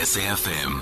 SAFM. 0.00 0.80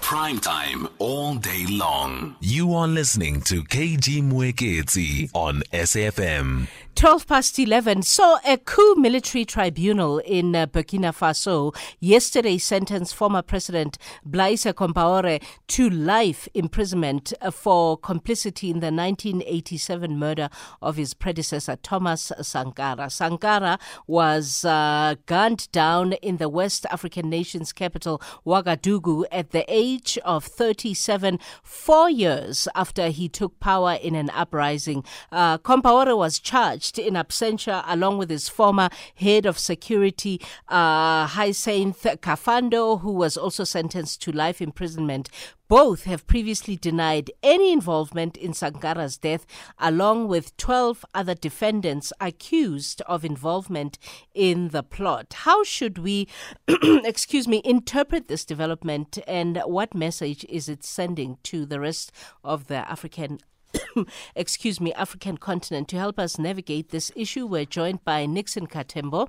Prime 0.00 0.38
time 0.38 0.86
all 1.00 1.34
day 1.34 1.66
long. 1.68 2.36
You 2.40 2.72
are 2.74 2.86
listening 2.86 3.40
to 3.42 3.64
KG 3.64 4.22
Mwekezi 4.22 5.28
on 5.34 5.62
SAFM. 5.72 6.68
12 7.00 7.26
past 7.26 7.58
11 7.58 8.02
So, 8.02 8.36
a 8.46 8.58
coup 8.58 8.94
military 8.94 9.46
tribunal 9.46 10.18
in 10.18 10.54
uh, 10.54 10.66
Burkina 10.66 11.16
Faso 11.16 11.74
yesterday 11.98 12.58
sentenced 12.58 13.14
former 13.14 13.40
President 13.40 13.96
Blaise 14.22 14.64
Compaore 14.64 15.42
to 15.68 15.88
life 15.88 16.46
imprisonment 16.52 17.32
uh, 17.40 17.50
for 17.50 17.96
complicity 17.96 18.66
in 18.66 18.80
the 18.80 18.92
1987 18.92 20.18
murder 20.18 20.50
of 20.82 20.96
his 20.98 21.14
predecessor 21.14 21.76
Thomas 21.76 22.32
Sankara. 22.42 23.08
Sankara 23.08 23.78
was 24.06 24.66
uh, 24.66 25.14
gunned 25.24 25.72
down 25.72 26.12
in 26.12 26.36
the 26.36 26.50
West 26.50 26.84
African 26.90 27.30
nation's 27.30 27.72
capital, 27.72 28.20
Ouagadougou, 28.44 29.24
at 29.32 29.52
the 29.52 29.64
age 29.68 30.18
of 30.22 30.44
37, 30.44 31.38
four 31.62 32.10
years 32.10 32.68
after 32.74 33.08
he 33.08 33.26
took 33.26 33.58
power 33.58 33.94
in 34.02 34.14
an 34.14 34.28
uprising. 34.34 35.02
Uh, 35.32 35.56
Compaore 35.56 36.14
was 36.14 36.38
charged 36.38 36.89
in 36.98 37.14
absentia 37.14 37.84
along 37.86 38.18
with 38.18 38.30
his 38.30 38.48
former 38.48 38.88
head 39.14 39.46
of 39.46 39.58
security, 39.58 40.40
uh, 40.68 41.26
Hyacinthe 41.26 42.20
Kafando, 42.20 43.00
who 43.00 43.12
was 43.12 43.36
also 43.36 43.64
sentenced 43.64 44.22
to 44.22 44.32
life 44.32 44.60
imprisonment. 44.60 45.28
Both 45.68 46.02
have 46.02 46.26
previously 46.26 46.74
denied 46.74 47.30
any 47.44 47.72
involvement 47.72 48.36
in 48.36 48.50
Sankara's 48.50 49.16
death, 49.16 49.46
along 49.78 50.26
with 50.26 50.56
12 50.56 51.04
other 51.14 51.36
defendants 51.36 52.12
accused 52.20 53.02
of 53.02 53.24
involvement 53.24 53.96
in 54.34 54.70
the 54.70 54.82
plot. 54.82 55.32
How 55.44 55.62
should 55.62 55.98
we, 55.98 56.26
excuse 56.68 57.46
me, 57.46 57.62
interpret 57.64 58.26
this 58.26 58.44
development 58.44 59.20
and 59.28 59.62
what 59.64 59.94
message 59.94 60.44
is 60.48 60.68
it 60.68 60.82
sending 60.82 61.38
to 61.44 61.64
the 61.64 61.78
rest 61.78 62.10
of 62.42 62.66
the 62.66 62.90
African 62.90 63.38
excuse 64.34 64.80
me, 64.80 64.92
African 64.94 65.36
continent. 65.36 65.88
To 65.88 65.96
help 65.96 66.18
us 66.18 66.38
navigate 66.38 66.90
this 66.90 67.12
issue, 67.14 67.46
we're 67.46 67.64
joined 67.64 68.04
by 68.04 68.26
Nixon 68.26 68.66
Katembo. 68.66 69.28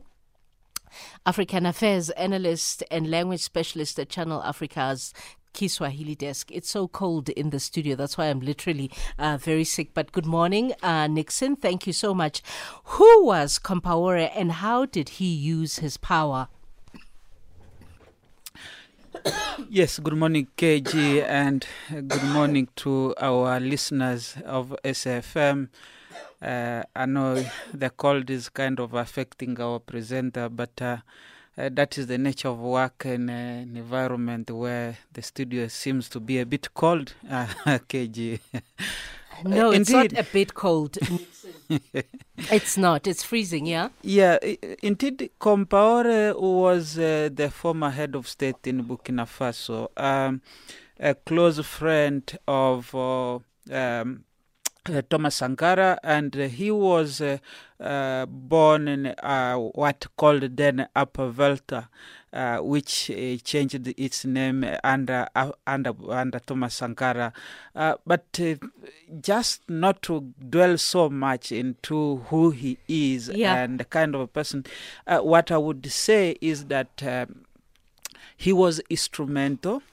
African 1.25 1.65
Affairs 1.65 2.09
analyst 2.11 2.83
and 2.91 3.09
language 3.09 3.41
specialist 3.41 3.97
at 3.99 4.09
Channel 4.09 4.43
Africa's 4.43 5.13
Kiswahili 5.53 6.15
desk. 6.15 6.51
It's 6.51 6.69
so 6.69 6.87
cold 6.87 7.29
in 7.29 7.49
the 7.49 7.59
studio. 7.59 7.95
That's 7.95 8.17
why 8.17 8.25
I'm 8.25 8.39
literally 8.39 8.91
uh, 9.19 9.37
very 9.37 9.63
sick. 9.63 9.93
But 9.93 10.11
good 10.11 10.25
morning, 10.25 10.73
uh, 10.81 11.07
Nixon. 11.07 11.55
Thank 11.55 11.87
you 11.87 11.93
so 11.93 12.13
much. 12.13 12.41
Who 12.85 13.25
was 13.25 13.59
Compaore 13.59 14.31
and 14.35 14.51
how 14.51 14.85
did 14.85 15.09
he 15.09 15.33
use 15.33 15.79
his 15.79 15.97
power? 15.97 16.47
Yes, 19.69 19.99
good 19.99 20.15
morning, 20.17 20.47
KG, 20.57 21.21
and 21.21 21.65
good 21.89 22.23
morning 22.23 22.67
to 22.77 23.13
our 23.19 23.59
listeners 23.59 24.35
of 24.45 24.75
SFM. 24.83 25.69
Uh, 26.41 26.83
I 26.95 27.05
know 27.05 27.43
the 27.73 27.89
cold 27.89 28.29
is 28.29 28.49
kind 28.49 28.79
of 28.79 28.93
affecting 28.93 29.59
our 29.59 29.79
presenter, 29.79 30.49
but 30.49 30.81
uh, 30.81 30.97
uh, 31.57 31.69
that 31.73 31.97
is 31.97 32.07
the 32.07 32.17
nature 32.17 32.49
of 32.49 32.59
work 32.59 33.05
in 33.05 33.29
an 33.29 33.75
environment 33.77 34.49
where 34.51 34.97
the 35.13 35.21
studio 35.21 35.67
seems 35.67 36.09
to 36.09 36.19
be 36.19 36.39
a 36.39 36.45
bit 36.45 36.73
cold, 36.73 37.13
uh, 37.29 37.47
KG. 37.87 38.39
No, 39.43 39.71
it's 39.71 39.89
Indeed. 39.89 40.13
not 40.13 40.27
a 40.27 40.29
bit 40.31 40.53
cold. 40.53 40.97
it's 42.51 42.77
not. 42.77 43.07
It's 43.07 43.23
freezing, 43.23 43.65
yeah? 43.65 43.89
Yeah, 44.01 44.37
indeed, 44.83 45.31
Compaore 45.39 46.39
was 46.39 46.97
uh, 46.97 47.29
the 47.33 47.49
former 47.49 47.89
head 47.89 48.15
of 48.15 48.27
state 48.27 48.67
in 48.67 48.83
Burkina 48.83 49.25
Faso, 49.25 49.89
um, 49.97 50.41
a 50.99 51.15
close 51.15 51.59
friend 51.65 52.37
of 52.47 52.93
uh, 52.93 53.35
um, 53.35 53.41
uh, 53.71 54.13
Thomas 55.09 55.35
Sankara, 55.35 55.99
and 56.03 56.35
uh, 56.35 56.47
he 56.47 56.71
was 56.71 57.21
uh, 57.21 57.37
uh, 57.79 58.25
born 58.25 58.87
in 58.87 59.05
uh, 59.07 59.55
what 59.57 60.07
called 60.17 60.57
then 60.57 60.87
Upper 60.95 61.27
Volta, 61.29 61.87
uh, 62.33 62.57
which 62.57 63.11
uh, 63.11 63.37
changed 63.43 63.87
its 63.95 64.25
name 64.25 64.65
under 64.83 65.27
uh, 65.35 65.51
under 65.67 65.93
under 66.09 66.39
Thomas 66.39 66.73
Sankara. 66.73 67.31
Uh, 67.75 67.95
but 68.07 68.25
uh, 68.41 68.55
just 69.21 69.61
not 69.69 70.01
to 70.03 70.33
dwell 70.49 70.77
so 70.79 71.09
much 71.09 71.51
into 71.51 72.17
who 72.29 72.49
he 72.49 72.77
is 72.87 73.29
Yeah. 73.29 73.63
and 73.63 73.79
the 73.79 73.85
kind 73.85 74.15
of 74.15 74.21
a 74.21 74.27
person, 74.27 74.65
uh, 75.05 75.19
what 75.19 75.51
I 75.51 75.57
would 75.57 75.91
say 75.91 76.37
is 76.41 76.65
that 76.65 77.03
um, 77.05 77.45
he 78.35 78.51
was 78.51 78.81
instrumental 78.89 79.83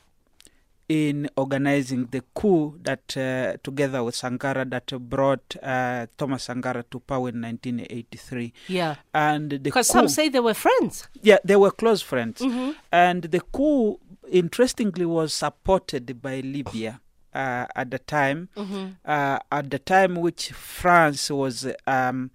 in 0.89 1.29
organizing 1.37 2.07
the 2.11 2.23
coup 2.35 2.79
that 2.83 3.15
uh, 3.17 3.57
together 3.63 4.03
with 4.03 4.15
Sankara 4.15 4.65
that 4.65 4.87
brought 5.09 5.57
uh, 5.63 6.07
Thomas 6.17 6.45
Sankara 6.45 6.83
to 6.91 7.01
power 7.01 7.29
in 7.29 7.43
1983 7.43 8.53
Yeah. 8.69 8.95
and 9.13 9.51
the 9.51 9.59
Because 9.59 9.87
some 9.89 10.09
say 10.09 10.29
they 10.31 10.41
were 10.41 10.55
friends. 10.55 11.07
yeah 11.23 11.39
they 11.45 11.57
were 11.57 11.71
close 11.71 12.01
friends 12.03 12.41
Mm-hmm. 12.41 12.71
and 12.93 13.23
the 13.25 13.41
coup 13.41 13.99
interestingly 14.31 15.05
was 15.07 15.35
supported 15.35 16.21
by 16.23 16.41
Libya 16.41 17.01
uh, 17.35 17.67
at 17.77 17.91
the 17.91 17.99
time 17.99 18.49
Mm-hmm. 18.57 18.87
uh, 19.05 19.39
at 19.53 19.71
the 19.71 19.79
time 19.79 20.17
which 20.17 20.51
France 20.53 21.31
was 21.31 21.67
um, 21.87 22.31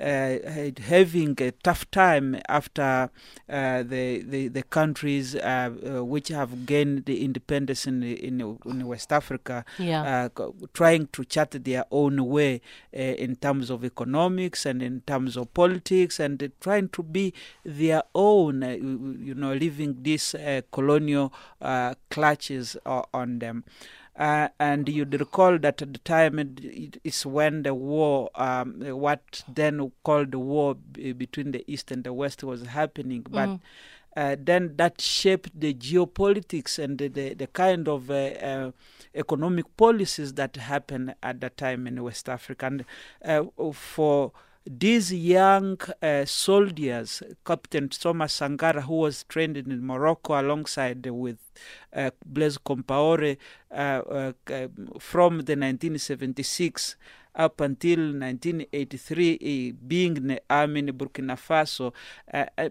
uh, 0.00 0.36
having 0.80 1.34
a 1.40 1.50
tough 1.62 1.90
time 1.90 2.36
after 2.48 3.10
uh, 3.48 3.82
the, 3.82 4.22
the 4.22 4.48
the 4.48 4.62
countries 4.62 5.34
uh, 5.34 5.70
uh, 5.98 6.04
which 6.04 6.28
have 6.28 6.66
gained 6.66 7.04
the 7.06 7.24
independence 7.24 7.86
in 7.86 8.02
in, 8.02 8.40
in 8.66 8.86
West 8.86 9.12
Africa 9.12 9.64
Yeah. 9.78 10.28
uh, 10.36 10.50
trying 10.72 11.08
to 11.08 11.24
chart 11.24 11.50
their 11.64 11.84
own 11.90 12.24
way 12.26 12.60
uh, 12.94 12.98
in 12.98 13.36
terms 13.36 13.70
of 13.70 13.84
economics 13.84 14.66
and 14.66 14.82
in 14.82 15.00
terms 15.02 15.36
of 15.36 15.52
politics 15.54 16.20
and 16.20 16.50
trying 16.60 16.88
to 16.90 17.02
be 17.02 17.32
their 17.64 18.02
own, 18.14 18.62
uh, 18.62 18.68
you 18.70 19.34
know, 19.34 19.52
leaving 19.52 20.02
these 20.02 20.34
uh, 20.34 20.60
colonial 20.72 21.32
uh, 21.60 21.94
clutches 22.10 22.76
uh, 22.86 23.02
on 23.12 23.38
them. 23.38 23.64
Uh, 24.18 24.48
and 24.58 24.88
you'd 24.88 25.18
recall 25.20 25.58
that 25.60 25.80
at 25.80 25.92
the 25.92 25.98
time 26.00 26.40
it, 26.40 26.58
it 26.64 27.00
is 27.04 27.24
when 27.24 27.62
the 27.62 27.72
war, 27.72 28.28
um, 28.34 28.80
what 28.80 29.44
then 29.46 29.92
called 30.02 30.32
the 30.32 30.38
war 30.40 30.74
b- 30.74 31.12
between 31.12 31.52
the 31.52 31.62
East 31.72 31.92
and 31.92 32.02
the 32.02 32.12
West 32.12 32.42
was 32.42 32.62
happening. 32.66 33.24
But 33.30 33.60
uh, 34.16 34.34
then 34.38 34.74
that 34.76 35.00
shaped 35.00 35.50
the 35.60 35.72
geopolitics 35.72 36.78
and 36.82 36.98
the, 36.98 37.06
the, 37.06 37.34
the 37.34 37.46
kind 37.46 37.86
of 37.88 38.10
uh, 38.10 38.14
uh, 38.14 38.70
economic 39.14 39.76
policies 39.76 40.34
that 40.34 40.56
happened 40.56 41.14
at 41.22 41.40
that 41.40 41.56
time 41.56 41.86
in 41.86 42.02
West 42.02 42.28
Africa. 42.28 42.66
And 42.66 42.84
uh, 43.24 43.44
for 43.72 44.32
these 44.68 45.12
young 45.12 45.78
uh, 46.02 46.24
soldiers, 46.26 47.22
Captain 47.44 47.88
Thomas 47.88 48.34
Sankara, 48.34 48.82
who 48.82 48.96
was 48.96 49.24
trained 49.24 49.56
in 49.56 49.84
Morocco 49.84 50.38
alongside 50.40 51.06
with 51.06 51.38
uh, 51.94 52.10
Blaise 52.24 52.58
Compaore 52.58 53.38
uh, 53.70 53.74
uh, 53.74 54.32
uh, 54.50 54.68
from 54.98 55.38
the 55.38 55.56
1976 55.56 56.96
up 57.34 57.60
until 57.60 57.98
1983, 57.98 59.72
uh, 59.72 59.76
being 59.86 60.16
in 60.16 60.26
the 60.26 60.42
army 60.50 60.80
in 60.80 60.86
Burkina 60.88 61.36
Faso, 61.36 61.92
uh, 62.34 62.46
uh, 62.58 62.68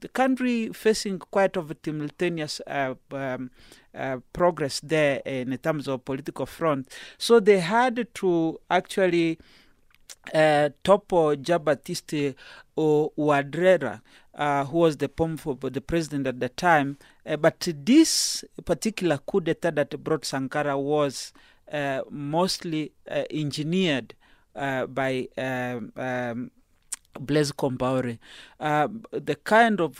the 0.00 0.08
country 0.08 0.70
facing 0.72 1.18
quite 1.18 1.56
of 1.56 1.70
a 1.70 1.76
simultaneous 1.84 2.60
um, 2.66 3.50
progress 4.32 4.80
there 4.80 5.20
in 5.26 5.56
terms 5.58 5.86
of 5.86 6.04
political 6.04 6.46
front. 6.46 6.88
So 7.18 7.38
they 7.38 7.60
had 7.60 8.08
to 8.14 8.60
actually 8.70 9.38
uh, 10.34 10.70
Topo 10.82 11.36
Jean-Baptiste 11.36 12.34
Ouédraogo, 12.76 14.00
uh, 14.34 14.64
who 14.64 14.78
was 14.78 14.96
the 14.98 15.08
Pomfo, 15.08 15.54
the 15.54 15.80
president 15.80 16.26
at 16.26 16.40
the 16.40 16.48
time. 16.48 16.98
Uh, 17.24 17.36
but 17.36 17.68
this 17.84 18.44
particular 18.64 19.18
coup 19.18 19.40
d'etat 19.40 19.74
that 19.74 20.02
brought 20.02 20.24
Sankara 20.24 20.78
was 20.78 21.32
uh, 21.72 22.02
mostly 22.10 22.92
uh, 23.10 23.24
engineered 23.30 24.14
uh, 24.54 24.86
by 24.86 25.28
um, 25.36 25.92
um, 25.96 26.50
Blaise 27.18 27.52
Compaore. 27.52 28.18
Uh, 28.60 28.88
the 29.10 29.36
kind 29.36 29.80
of 29.80 29.96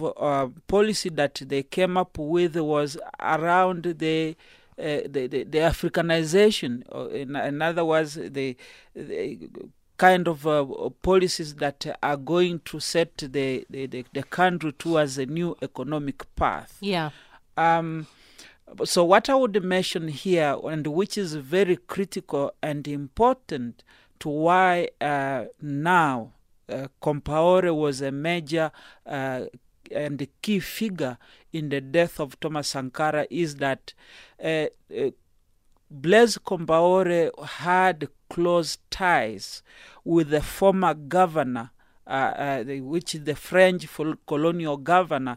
policy 0.66 1.08
that 1.08 1.34
they 1.46 1.62
came 1.62 1.96
up 1.96 2.18
with 2.18 2.56
was 2.56 2.98
around 3.20 3.82
the 3.84 4.36
the, 4.78 5.08
the, 5.08 5.26
the 5.44 5.58
Africanization, 5.60 6.82
in, 7.10 7.34
in 7.34 7.62
other 7.62 7.82
words, 7.82 8.16
the, 8.16 8.54
the 8.94 9.48
kind 9.96 10.28
of 10.28 10.46
uh, 10.46 10.64
policies 11.02 11.54
that 11.56 11.86
are 12.02 12.16
going 12.16 12.60
to 12.64 12.80
set 12.80 13.16
the, 13.18 13.66
the, 13.70 13.86
the, 13.86 14.04
the 14.12 14.22
country 14.22 14.72
towards 14.72 15.18
a 15.18 15.26
new 15.26 15.56
economic 15.62 16.34
path. 16.36 16.76
Yeah. 16.80 17.10
Um, 17.56 18.06
so 18.84 19.04
what 19.04 19.30
I 19.30 19.34
would 19.34 19.62
mention 19.62 20.08
here, 20.08 20.56
and 20.64 20.86
which 20.86 21.16
is 21.16 21.34
very 21.34 21.76
critical 21.76 22.52
and 22.62 22.86
important 22.86 23.82
to 24.20 24.28
why 24.28 24.88
uh, 25.00 25.44
now 25.60 26.32
uh, 26.68 26.88
Compaore 27.00 27.74
was 27.74 28.00
a 28.00 28.10
major 28.10 28.72
uh, 29.06 29.42
and 29.92 30.18
the 30.18 30.28
key 30.42 30.58
figure 30.58 31.18
in 31.52 31.68
the 31.68 31.80
death 31.80 32.18
of 32.18 32.38
Thomas 32.40 32.68
Sankara 32.68 33.26
is 33.30 33.56
that 33.56 33.94
uh, 34.42 34.66
uh, 34.96 35.10
Blaise 35.90 36.38
Compaore 36.38 37.30
had 37.44 38.08
close 38.28 38.78
ties 38.90 39.62
with 40.04 40.30
the 40.30 40.40
former 40.42 40.94
governor, 40.94 41.70
uh, 42.06 42.10
uh, 42.10 42.62
the- 42.64 42.80
which 42.80 43.14
is 43.14 43.22
the 43.24 43.34
French 43.36 43.86
colonial 44.26 44.76
governor 44.76 45.36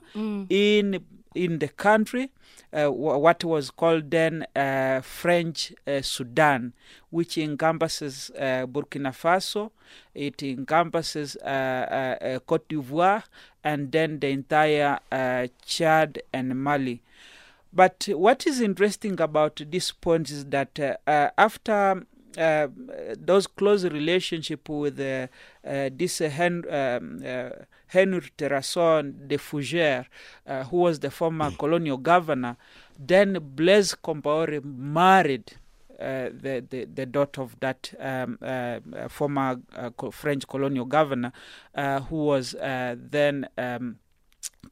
in 0.50 1.00
in 1.36 1.60
the 1.60 1.68
country, 1.68 2.32
uh, 2.74 2.92
wha- 2.92 3.16
what 3.18 3.44
was 3.44 3.70
called 3.70 4.10
then 4.10 4.44
uh, 4.56 5.00
French 5.02 5.72
uh, 5.86 6.02
Sudan, 6.02 6.74
which 7.12 7.38
encompasses 7.38 8.32
uh, 8.36 8.66
Burkina 8.66 9.12
Faso, 9.14 9.70
it 10.16 10.42
encompasses 10.42 11.36
uh, 11.38 11.46
uh, 11.48 12.26
uh, 12.26 12.40
Cote 12.40 12.68
d'Ivoire, 12.70 13.24
and 13.64 13.92
then 13.92 14.20
the 14.20 14.30
entire 14.30 15.00
uh, 15.12 15.46
Chad 15.64 16.20
and 16.34 16.56
Mali. 16.64 17.02
But 17.72 18.08
what 18.12 18.48
is 18.48 18.62
interesting 18.62 19.20
about 19.22 19.62
this 19.70 19.92
point 19.92 20.30
is 20.32 20.46
that 20.48 20.80
uh, 20.80 20.98
uh, 21.08 21.30
after 21.38 22.04
uh, 22.38 22.68
those 23.18 23.48
close 23.48 23.84
relationship 23.86 24.68
with 24.70 25.00
uh, 25.00 25.28
uh, 25.68 25.90
this 25.94 26.20
Hen- 26.20 26.64
um, 26.70 27.22
uh, 27.26 27.50
Henry 27.88 28.30
Terrasson 28.38 29.28
de 29.28 29.38
Fougère, 29.38 30.06
uh, 30.48 30.64
who 30.66 30.78
was 30.78 31.00
the 31.00 31.12
former 31.12 31.52
colonial 31.52 31.98
governor, 31.98 32.56
then 32.98 33.38
Blaise 33.56 33.96
Compaoré 33.96 34.64
married 34.64 35.54
uh, 36.00 36.30
the, 36.32 36.64
the 36.70 36.86
the 36.86 37.06
daughter 37.06 37.42
of 37.42 37.60
that 37.60 37.94
um, 38.00 38.38
former 39.10 39.60
uh, 39.76 39.90
co- 39.92 40.12
French 40.12 40.48
colonial 40.48 40.86
governor, 40.86 41.32
uh, 41.76 42.00
who 42.02 42.16
was 42.26 42.56
uh, 42.56 42.96
then. 42.98 43.48
Um, 43.58 43.98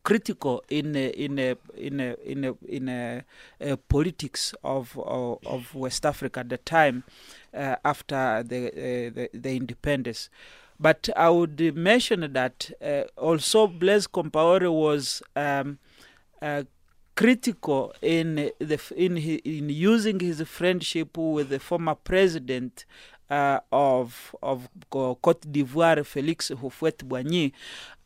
critical 0.03 0.63
in 0.69 0.95
a, 0.95 1.09
in 1.09 1.39
a, 1.39 1.55
in 1.75 1.99
a, 1.99 2.15
in 2.25 2.45
a, 2.45 2.53
in 2.67 2.89
a, 2.89 3.23
uh 3.61 3.75
politics 3.89 4.53
of, 4.63 4.97
of 4.99 5.39
of 5.45 5.75
West 5.75 6.05
Africa 6.05 6.41
at 6.41 6.49
the 6.49 6.57
time 6.57 7.03
uh, 7.53 7.75
after 7.83 8.43
the, 8.43 8.67
uh, 8.67 8.71
the 9.15 9.29
the 9.33 9.55
independence. 9.55 10.29
But 10.79 11.09
I 11.15 11.29
would 11.29 11.59
mention 11.75 12.31
that 12.33 12.69
uh, 12.81 13.03
also 13.17 13.65
Blaise 13.67 14.07
Compaoré 14.07 14.71
was 14.71 15.23
um, 15.35 15.79
uh, 16.41 16.63
critical 17.15 17.93
in 18.01 18.51
the 18.59 18.79
in 18.95 19.17
in 19.17 19.69
using 19.69 20.19
his 20.19 20.41
friendship 20.41 21.17
with 21.17 21.49
the 21.49 21.59
former 21.59 21.95
president 21.95 22.85
uh, 23.29 23.59
of 23.71 24.35
of 24.41 24.69
Cote 24.89 25.41
d'Ivoire, 25.51 26.05
Felix 26.05 26.49
Houphouët-Boigny, 26.51 27.51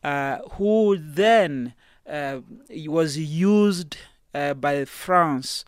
uh, 0.02 0.38
who 0.52 0.96
then 0.98 1.74
uh, 2.08 2.40
was 2.86 3.16
used 3.16 3.96
uh, 4.34 4.54
by 4.54 4.84
France 4.84 5.64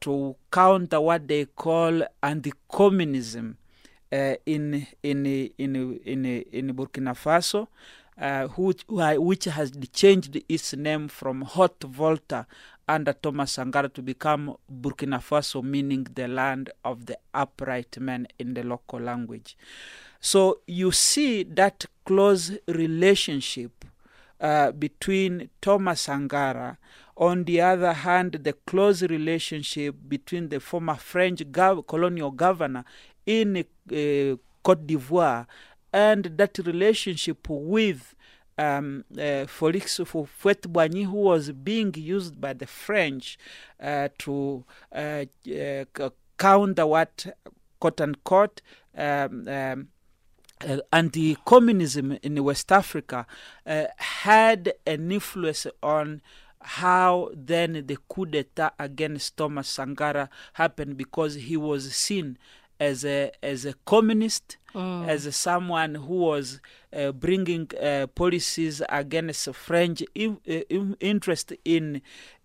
to 0.00 0.34
counter 0.50 1.00
what 1.00 1.28
they 1.28 1.44
call 1.44 2.02
anti-communism 2.22 3.58
in 4.10 4.86
in 5.02 5.26
in 5.58 6.00
in 6.04 6.24
in 6.26 6.74
Burkina 6.74 7.14
Faso, 7.14 7.68
uh, 8.18 8.48
which 8.56 8.84
which 8.88 9.44
has 9.44 9.72
changed 9.92 10.42
its 10.48 10.72
name 10.74 11.08
from 11.08 11.42
Haute 11.42 11.84
Volta 11.84 12.46
under 12.88 13.12
Thomas 13.12 13.52
Sankara 13.52 13.88
to 13.90 14.02
become 14.02 14.56
Burkina 14.70 15.20
Faso, 15.20 15.62
meaning 15.62 16.06
the 16.14 16.26
land 16.26 16.70
of 16.84 17.06
the 17.06 17.18
upright 17.34 17.98
men 18.00 18.26
in 18.38 18.54
the 18.54 18.62
local 18.62 18.98
language. 19.00 19.56
So 20.20 20.60
you 20.66 20.90
see 20.90 21.42
that 21.44 21.86
close 22.04 22.52
relationship 22.66 23.84
uh, 24.40 24.72
between 24.72 25.50
Thomas 25.60 26.02
Sankara. 26.02 26.78
On 27.16 27.44
the 27.44 27.60
other 27.60 27.92
hand, 27.92 28.32
the 28.42 28.52
close 28.52 29.02
relationship 29.02 29.96
between 30.08 30.48
the 30.48 30.60
former 30.60 30.94
French 30.94 31.40
gov- 31.50 31.86
colonial 31.86 32.30
governor 32.30 32.84
in 33.26 33.56
uh, 33.58 34.36
Cote 34.62 34.86
d'Ivoire 34.86 35.46
and 35.92 36.24
that 36.36 36.58
relationship 36.58 37.48
with 37.48 38.14
um, 38.58 39.04
uh, 39.12 39.46
Felix 39.46 39.98
Houphouët-Boigny, 39.98 41.04
who 41.06 41.16
was 41.16 41.52
being 41.52 41.94
used 41.94 42.40
by 42.40 42.52
the 42.52 42.66
French 42.66 43.38
uh, 43.80 44.08
to 44.18 44.64
uh, 44.92 45.24
uh, 45.48 46.10
counter 46.36 46.86
what, 46.86 47.26
quote 47.80 48.00
unquote, 48.00 48.60
um, 48.96 49.48
um, 49.48 49.88
uh, 50.66 50.78
anti-communism 50.92 52.18
in 52.22 52.42
West 52.42 52.72
Africa 52.72 53.26
uh, 53.64 53.84
had 53.96 54.72
an 54.86 55.12
influence 55.12 55.66
on 55.82 56.20
how 56.60 57.30
then 57.32 57.84
the 57.86 57.96
coup 58.08 58.26
d'etat 58.26 58.72
against 58.78 59.36
Thomas 59.36 59.68
Sankara 59.68 60.28
happened 60.54 60.96
because 60.96 61.34
he 61.34 61.56
was 61.56 61.94
seen 61.94 62.36
as 62.80 63.04
a 63.04 63.30
as 63.42 63.64
a 63.64 63.74
communist, 63.84 64.56
as 65.08 65.26
a 65.26 65.32
someone 65.32 65.94
who 65.96 66.14
was 66.30 66.60
uh, 66.92 67.10
bringing 67.12 67.68
uh, 67.82 68.06
policies 68.14 68.80
against 68.88 69.52
French 69.54 70.02
in, 70.14 70.38
uh, 70.48 70.52
in- 70.68 70.96
interest 71.00 71.52
in 71.64 71.96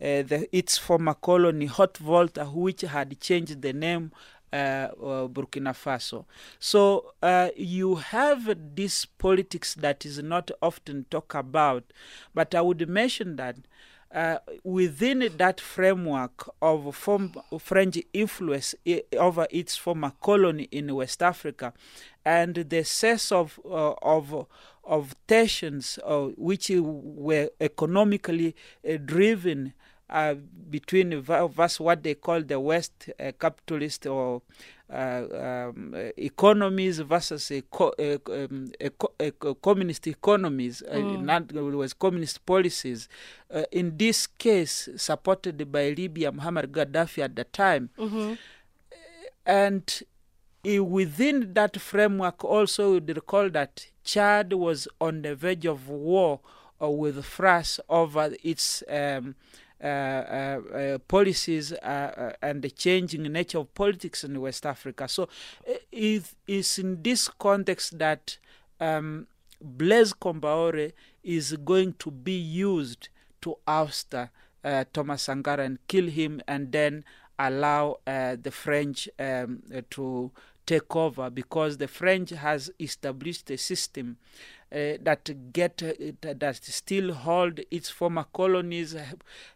uh, 0.01 0.23
the, 0.23 0.47
its 0.51 0.77
former 0.77 1.13
colony 1.13 1.67
Haute 1.67 1.97
Volta, 1.97 2.45
which 2.45 2.81
had 2.81 3.19
changed 3.19 3.61
the 3.61 3.73
name 3.73 4.11
uh, 4.51 4.55
uh, 4.55 5.27
Burkina 5.27 5.73
Faso. 5.73 6.25
So 6.59 7.13
uh, 7.21 7.49
you 7.55 7.95
have 7.95 8.55
this 8.75 9.05
politics 9.05 9.75
that 9.75 10.05
is 10.05 10.21
not 10.23 10.49
often 10.61 11.05
talked 11.09 11.35
about, 11.35 11.83
but 12.33 12.55
I 12.55 12.61
would 12.61 12.87
mention 12.89 13.35
that 13.37 13.57
uh, 14.13 14.37
within 14.63 15.29
that 15.37 15.59
framework 15.59 16.49
of 16.61 16.95
form, 16.95 17.33
French 17.59 17.97
influence 18.13 18.75
over 19.17 19.47
its 19.49 19.75
former 19.75 20.11
colony 20.21 20.67
in 20.71 20.93
West 20.93 21.23
Africa, 21.23 21.73
and 22.25 22.55
the 22.55 22.83
sense 22.83 23.31
of 23.31 23.59
uh, 23.65 23.93
of 24.01 24.45
of 24.83 25.15
tensions 25.27 25.97
uh, 26.05 26.25
which 26.37 26.69
were 26.73 27.49
economically 27.59 28.55
uh, 28.87 28.97
driven 29.03 29.73
uh, 30.09 30.35
between 30.69 31.21
vas- 31.21 31.79
what 31.79 32.03
they 32.03 32.13
call 32.13 32.41
the 32.41 32.59
West 32.59 33.09
uh, 33.19 33.31
capitalist 33.39 34.05
or 34.05 34.41
um, 34.93 35.93
uh, 35.95 36.09
economies 36.17 36.99
versus 36.99 37.49
eco- 37.51 37.93
uh, 37.99 38.17
um, 38.31 38.71
eco- 38.79 39.13
eco- 39.19 39.55
communist 39.55 40.05
economies, 40.07 40.83
uh, 40.83 40.95
in 40.97 41.29
other 41.29 41.63
words, 41.65 41.93
communist 41.93 42.45
policies. 42.45 43.09
Uh, 43.53 43.63
in 43.71 43.97
this 43.97 44.27
case, 44.27 44.89
supported 44.95 45.71
by 45.71 45.89
Libya, 45.89 46.31
Muammar 46.31 46.67
Gaddafi 46.67 47.23
at 47.23 47.35
the 47.35 47.43
time. 47.45 47.89
And 49.45 50.03
within 50.63 51.53
that 51.53 51.79
framework, 51.79 52.43
also, 52.43 52.93
you'd 52.93 53.09
recall 53.15 53.49
that 53.49 53.87
Chad 54.03 54.53
was 54.53 54.87
on 55.01 55.21
the 55.21 55.35
verge 55.35 55.65
of 55.65 55.89
war 55.89 56.39
with 56.79 57.23
France 57.25 57.79
over 57.89 58.33
its 58.43 58.83
um, 58.89 59.35
policies 61.07 61.73
uh, 61.73 61.75
uh, 61.75 62.31
and 62.41 62.61
the 62.61 62.69
changing 62.69 63.23
nature 63.23 63.59
of 63.59 63.73
politics 63.73 64.23
in 64.23 64.39
West 64.39 64.65
Africa. 64.65 65.07
So 65.07 65.23
uh, 65.67 65.73
it 65.91 66.23
is 66.47 66.79
in 66.79 67.03
this 67.03 67.27
context 67.27 67.99
that 67.99 68.37
um, 68.79 69.27
Blaise 69.61 70.13
Compaoré 70.13 70.93
is 71.23 71.57
going 71.63 71.93
to 71.99 72.11
be 72.11 72.37
used 72.37 73.09
to 73.41 73.57
oust 73.67 74.13
uh, 74.15 74.27
Thomas 74.93 75.23
Sankara 75.23 75.63
and 75.63 75.79
kill 75.87 76.07
him, 76.07 76.41
and 76.47 76.71
then 76.71 77.03
allow 77.37 77.97
uh, 78.07 78.37
the 78.41 78.51
French 78.51 79.09
um, 79.19 79.63
uh, 79.75 79.81
to 79.89 80.31
take 80.65 80.95
over 80.95 81.29
because 81.29 81.77
the 81.77 81.87
French 81.87 82.31
has 82.31 82.71
established 82.79 83.49
a 83.51 83.57
system 83.57 84.17
uh, 84.71 84.97
that 85.01 85.53
get 85.53 85.83
uh, 85.83 86.33
that 86.33 86.59
still 86.63 87.13
hold 87.13 87.59
its 87.69 87.89
former 87.89 88.25
colonies 88.33 88.95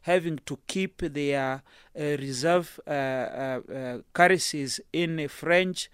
having 0.01 0.39
to 0.45 0.59
keep 0.67 0.99
their 0.99 1.63
uh, 1.99 2.01
reserve 2.19 2.79
uh, 2.85 2.91
uh, 2.91 3.59
uh, 3.73 3.97
currencies 4.13 4.79
in 4.93 5.27
French 5.27 5.89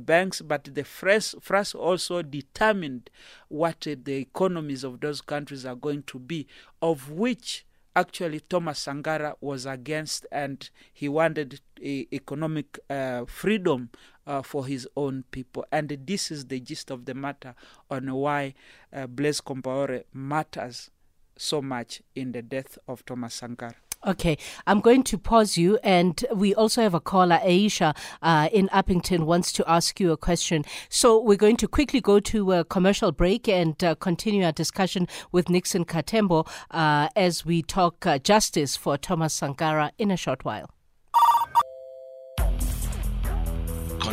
banks, 0.00 0.42
but 0.42 0.64
the 0.74 0.84
France, 0.84 1.34
also 1.74 2.20
determined 2.20 3.08
what 3.48 3.80
the 3.80 4.16
economies 4.16 4.84
of 4.84 5.00
those 5.00 5.22
countries 5.22 5.64
are 5.64 5.74
going 5.74 6.02
to 6.02 6.18
be, 6.18 6.46
of 6.82 7.10
which 7.10 7.64
actually 7.96 8.40
Thomas 8.40 8.78
Sankara 8.78 9.34
was 9.40 9.66
against, 9.66 10.26
and 10.30 10.68
he 10.92 11.08
wanted 11.08 11.60
economic 11.82 12.78
uh, 12.90 13.24
freedom 13.26 13.90
uh, 14.28 14.42
for 14.42 14.66
his 14.66 14.86
own 14.96 15.24
people. 15.32 15.64
And 15.72 15.88
this 16.06 16.30
is 16.30 16.46
the 16.46 16.60
gist 16.60 16.90
of 16.90 17.06
the 17.06 17.14
matter 17.14 17.54
on 17.90 18.14
why 18.14 18.54
uh, 18.92 19.06
Blaise 19.08 19.40
Compaoré 19.40 20.04
matters 20.12 20.90
so 21.36 21.62
much 21.62 22.02
in 22.14 22.32
the 22.32 22.42
death 22.42 22.78
of 22.86 23.04
Thomas 23.04 23.34
Sankara. 23.34 23.74
Okay, 24.06 24.38
I'm 24.64 24.80
going 24.80 25.02
to 25.04 25.18
pause 25.18 25.58
you, 25.58 25.76
and 25.82 26.24
we 26.32 26.54
also 26.54 26.82
have 26.82 26.94
a 26.94 27.00
caller, 27.00 27.40
Aisha, 27.42 27.96
uh, 28.22 28.48
in 28.52 28.68
Upington, 28.68 29.24
wants 29.24 29.50
to 29.54 29.68
ask 29.68 29.98
you 29.98 30.12
a 30.12 30.16
question. 30.16 30.64
So 30.88 31.20
we're 31.20 31.36
going 31.36 31.56
to 31.56 31.66
quickly 31.66 32.00
go 32.00 32.20
to 32.20 32.52
a 32.52 32.64
commercial 32.64 33.10
break 33.10 33.48
and 33.48 33.82
uh, 33.82 33.96
continue 33.96 34.44
our 34.44 34.52
discussion 34.52 35.08
with 35.32 35.48
Nixon 35.48 35.84
Katembo 35.84 36.48
uh, 36.70 37.08
as 37.16 37.44
we 37.44 37.60
talk 37.60 38.06
uh, 38.06 38.20
justice 38.20 38.76
for 38.76 38.96
Thomas 38.96 39.34
Sankara 39.34 39.90
in 39.98 40.12
a 40.12 40.16
short 40.16 40.44
while. 40.44 40.70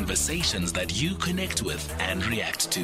Conversations 0.05 0.71
that 0.74 1.01
you 1.01 1.15
connect 1.15 1.63
with 1.63 1.91
and 2.00 2.24
react 2.27 2.69
to. 2.69 2.81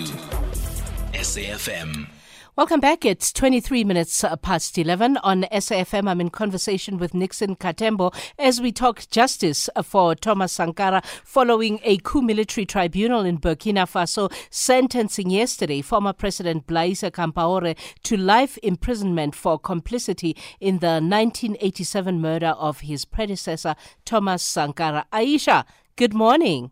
SAFM. 1.13 2.07
Welcome 2.55 2.79
back. 2.79 3.05
It's 3.05 3.31
23 3.31 3.83
minutes 3.83 4.23
uh, 4.23 4.35
past 4.37 4.75
11 4.75 5.17
on 5.17 5.43
SAFM. 5.43 6.09
I'm 6.09 6.19
in 6.19 6.31
conversation 6.31 6.97
with 6.97 7.13
Nixon 7.13 7.55
Katembo 7.57 8.11
as 8.39 8.59
we 8.59 8.71
talk 8.71 9.07
justice 9.11 9.69
for 9.83 10.15
Thomas 10.15 10.51
Sankara 10.51 11.03
following 11.23 11.79
a 11.83 11.97
coup 11.97 12.23
military 12.23 12.65
tribunal 12.65 13.23
in 13.23 13.37
Burkina 13.37 13.85
Faso 13.85 14.33
sentencing 14.49 15.29
yesterday 15.29 15.83
former 15.83 16.13
President 16.13 16.65
Blaise 16.65 17.03
Compaore 17.03 17.77
to 18.01 18.17
life 18.17 18.57
imprisonment 18.63 19.35
for 19.35 19.59
complicity 19.59 20.35
in 20.59 20.79
the 20.79 20.93
1987 20.93 22.19
murder 22.19 22.55
of 22.57 22.79
his 22.79 23.05
predecessor, 23.05 23.75
Thomas 24.05 24.41
Sankara. 24.41 25.05
Aisha, 25.13 25.65
good 25.95 26.15
morning. 26.15 26.71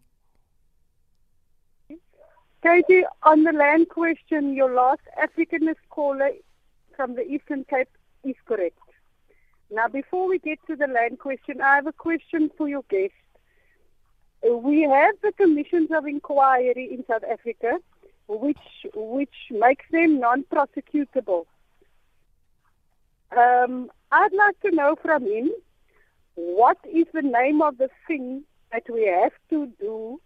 KG, 2.64 3.04
on 3.24 3.44
the 3.44 3.54
land 3.54 3.88
question, 3.90 4.54
your 4.54 4.74
last 4.74 5.02
Africanist 5.18 5.78
caller 5.90 6.32
from 6.96 7.16
the 7.16 7.26
Eastern 7.26 7.64
Cape 7.64 7.88
is 8.24 8.36
correct. 8.46 8.78
Now, 9.72 9.88
before 9.88 10.28
we 10.28 10.40
get 10.40 10.60
to 10.68 10.76
the 10.76 10.88
land 10.88 11.20
question, 11.20 11.62
I 11.62 11.76
have 11.76 11.88
a 11.88 11.94
question 11.94 12.52
for 12.58 12.68
your 12.68 12.84
guest. 12.90 13.14
Uh, 14.46 14.58
We 14.58 14.82
have 14.82 15.16
the 15.22 15.32
commissions 15.34 15.90
of 15.92 16.06
inquiry 16.06 16.90
in 16.92 17.06
South 17.08 17.24
Africa, 17.24 17.80
which 18.28 18.66
which 18.94 19.38
makes 19.52 19.86
them 19.92 20.20
non-prosecutable. 20.20 21.46
Um, 23.36 23.90
I'd 24.12 24.34
like 24.34 24.60
to 24.62 24.72
know 24.72 24.96
from 25.02 25.24
him 25.26 25.52
what 26.36 26.78
is 26.92 27.06
the 27.14 27.22
name 27.22 27.62
of 27.62 27.78
the 27.78 27.90
thing 28.08 28.44
that 28.72 28.84
we 28.92 29.06
have 29.08 29.34
to 29.52 29.68
do 29.80 30.20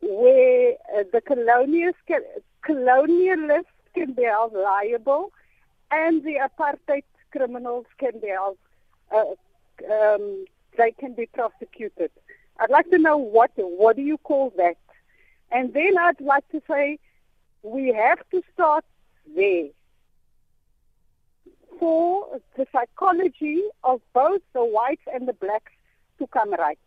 where 0.00 0.72
uh, 0.96 1.04
the 1.12 1.20
colonialists 1.20 1.94
can, 2.06 2.20
colonialists 2.66 3.64
can 3.94 4.12
be 4.12 4.24
held 4.24 4.52
liable 4.52 5.32
and 5.90 6.22
the 6.24 6.36
apartheid 6.36 7.02
criminals 7.32 7.86
can 7.98 8.18
be 8.20 8.28
held, 8.28 8.56
uh, 9.12 9.24
um, 9.92 10.44
they 10.76 10.92
can 10.92 11.14
be 11.14 11.26
prosecuted. 11.26 12.10
I'd 12.58 12.70
like 12.70 12.90
to 12.90 12.98
know 12.98 13.16
what 13.16 13.50
what 13.56 13.96
do 13.96 14.02
you 14.02 14.18
call 14.18 14.52
that? 14.56 14.76
And 15.50 15.72
then 15.72 15.96
I'd 15.98 16.20
like 16.20 16.48
to 16.50 16.62
say 16.68 16.98
we 17.62 17.92
have 17.92 18.18
to 18.30 18.42
start 18.54 18.84
there 19.34 19.68
for 21.78 22.40
the 22.56 22.66
psychology 22.72 23.62
of 23.82 24.00
both 24.12 24.42
the 24.52 24.64
whites 24.64 25.02
and 25.12 25.26
the 25.26 25.32
blacks 25.32 25.72
to 26.18 26.26
come 26.26 26.52
right 26.52 26.78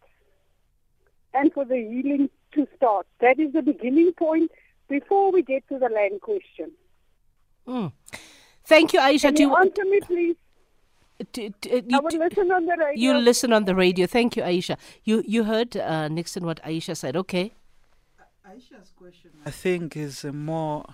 and 1.33 1.51
for 1.51 1.65
the 1.65 1.75
healing 1.75 2.29
to 2.55 2.67
start. 2.75 3.07
That 3.19 3.39
is 3.39 3.53
the 3.53 3.61
beginning 3.61 4.13
point 4.13 4.51
before 4.89 5.31
we 5.31 5.41
get 5.41 5.67
to 5.69 5.79
the 5.79 5.89
land 5.89 6.21
question. 6.21 6.71
Mm. 7.67 7.91
Thank 8.65 8.93
you, 8.93 8.99
Aisha. 8.99 9.21
Can 9.23 9.33
Do 9.35 9.43
you 9.43 9.49
you, 9.49 9.55
answer 9.57 9.85
me, 9.85 9.99
please? 10.01 10.35
do- 11.31 11.49
do- 11.61 11.69
I 11.69 11.81
you- 11.87 12.01
will 12.01 12.09
do- 12.09 12.19
listen 12.19 12.51
on 12.51 12.65
the 12.65 12.75
radio. 12.77 13.01
You 13.03 13.17
listen 13.19 13.53
on 13.53 13.65
the 13.65 13.75
radio. 13.75 14.07
Thank 14.07 14.35
you, 14.37 14.43
Aisha. 14.43 14.77
You 15.03 15.23
you 15.27 15.43
heard 15.45 15.77
uh, 15.77 16.07
Nixon 16.09 16.45
what 16.45 16.61
Aisha 16.63 16.95
said. 16.97 17.15
Okay. 17.15 17.53
Aisha's 18.47 18.91
question, 18.95 19.31
I 19.45 19.51
think, 19.51 19.95
is 19.97 20.23
a 20.25 20.31
more 20.33 20.85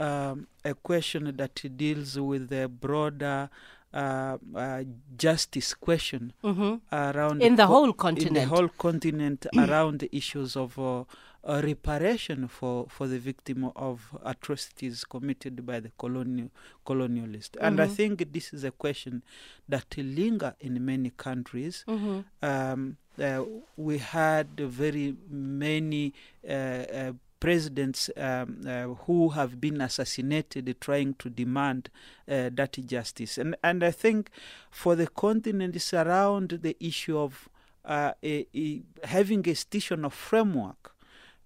um, 0.00 0.46
a 0.64 0.74
question 0.74 1.32
that 1.36 1.76
deals 1.76 2.18
with 2.18 2.48
the 2.48 2.68
broader 2.68 3.50
uh, 3.94 4.36
uh, 4.56 4.82
justice 5.16 5.72
question 5.74 6.32
hmm 6.42 6.74
around 6.92 7.40
In 7.42 7.56
the 7.56 7.66
co- 7.66 7.72
whole 7.74 7.86
in 7.86 7.94
the 7.94 7.94
continent. 7.94 8.48
whole 8.48 8.68
continent 8.68 9.46
around 9.58 10.00
the 10.00 10.08
issues 10.16 10.56
of 10.56 10.78
uh, 10.78 11.04
uh, 11.44 11.60
reparation 11.64 12.48
for, 12.48 12.86
for 12.88 13.06
the 13.06 13.18
victim 13.18 13.70
of 13.76 14.00
atrocities 14.24 15.04
committed 15.04 15.64
by 15.66 15.80
the 15.80 15.90
colonial 15.98 16.50
colonialist. 16.86 17.50
And 17.60 17.80
I 17.80 17.86
Mhm. 17.86 17.96
think 17.96 18.32
this 18.32 18.52
is 18.54 18.64
a 18.64 18.70
question 18.70 19.22
that 19.68 19.96
linger 19.96 20.54
in 20.60 20.84
many 20.84 21.10
countries. 21.10 21.84
hmm 21.86 22.20
Um, 22.42 22.96
uh, 23.18 23.42
we 23.76 23.98
had 23.98 24.48
very 24.58 25.14
many 25.30 26.12
uh, 26.48 26.52
uh, 26.52 27.12
presidents 27.44 28.08
um, 28.16 28.62
uh, 28.66 28.84
who 29.04 29.28
have 29.28 29.60
been 29.60 29.78
assassinated 29.82 30.74
trying 30.80 31.12
to 31.12 31.28
demand 31.28 31.90
uh, 32.26 32.48
that 32.54 32.72
justice. 32.86 33.36
And, 33.36 33.54
and 33.62 33.84
I 33.84 33.90
think 33.90 34.30
for 34.70 34.96
the 34.96 35.06
continent, 35.08 35.76
it's 35.76 35.92
around 35.92 36.60
the 36.62 36.74
issue 36.80 37.18
of 37.18 37.50
uh, 37.84 38.12
a, 38.22 38.46
a, 38.56 38.80
having 39.04 39.46
a 39.46 39.50
institutional 39.50 40.08
framework 40.08 40.94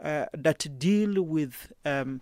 uh, 0.00 0.26
that 0.32 0.78
deal 0.78 1.20
with 1.20 1.72
um, 1.84 2.20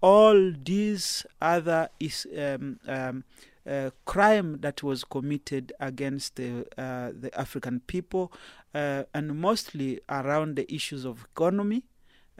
all 0.00 0.54
these 0.64 1.26
other 1.42 1.90
is, 2.00 2.26
um, 2.38 2.80
um, 2.88 3.24
uh, 3.68 3.90
crime 4.06 4.60
that 4.62 4.82
was 4.82 5.04
committed 5.04 5.74
against 5.78 6.36
the, 6.36 6.66
uh, 6.78 7.10
the 7.12 7.30
African 7.38 7.80
people, 7.80 8.32
uh, 8.74 9.02
and 9.12 9.38
mostly 9.38 10.00
around 10.08 10.56
the 10.56 10.74
issues 10.74 11.04
of 11.04 11.26
economy. 11.34 11.84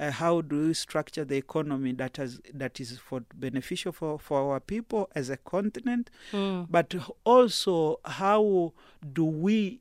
Uh, 0.00 0.10
how 0.10 0.40
do 0.40 0.66
we 0.68 0.74
structure 0.74 1.24
the 1.26 1.36
economy 1.36 1.92
that 1.92 2.16
has 2.16 2.40
that 2.54 2.80
is 2.80 2.98
for 2.98 3.20
beneficial 3.34 3.92
for, 3.92 4.18
for 4.18 4.36
our 4.52 4.60
people 4.60 5.10
as 5.14 5.28
a 5.30 5.36
continent, 5.36 6.08
Mm. 6.32 6.66
but 6.70 6.94
also 7.24 8.00
how 8.04 8.72
do 9.12 9.24
we 9.24 9.80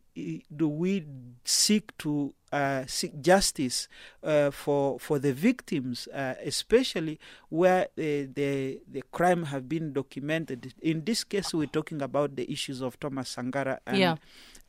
do 0.56 0.68
we 0.68 1.06
seek 1.46 1.98
to 1.98 2.34
uh, 2.52 2.84
seek 2.88 3.22
justice 3.22 3.88
uh, 4.24 4.52
for 4.52 5.00
for 5.00 5.20
the 5.20 5.32
victims, 5.32 6.08
uh, 6.14 6.34
especially 6.44 7.18
where 7.50 7.88
the 7.96 8.82
the 8.92 9.02
crime 9.12 9.44
have 9.46 9.70
been 9.70 9.94
documented. 9.94 10.74
In 10.82 11.06
this 11.06 11.24
case, 11.24 11.54
we're 11.54 11.68
talking 11.80 12.02
about 12.02 12.36
the 12.36 12.52
issues 12.52 12.82
of 12.82 13.00
Thomas 13.00 13.30
Sankara 13.30 13.80
and 13.86 13.98
Yeah. 13.98 14.16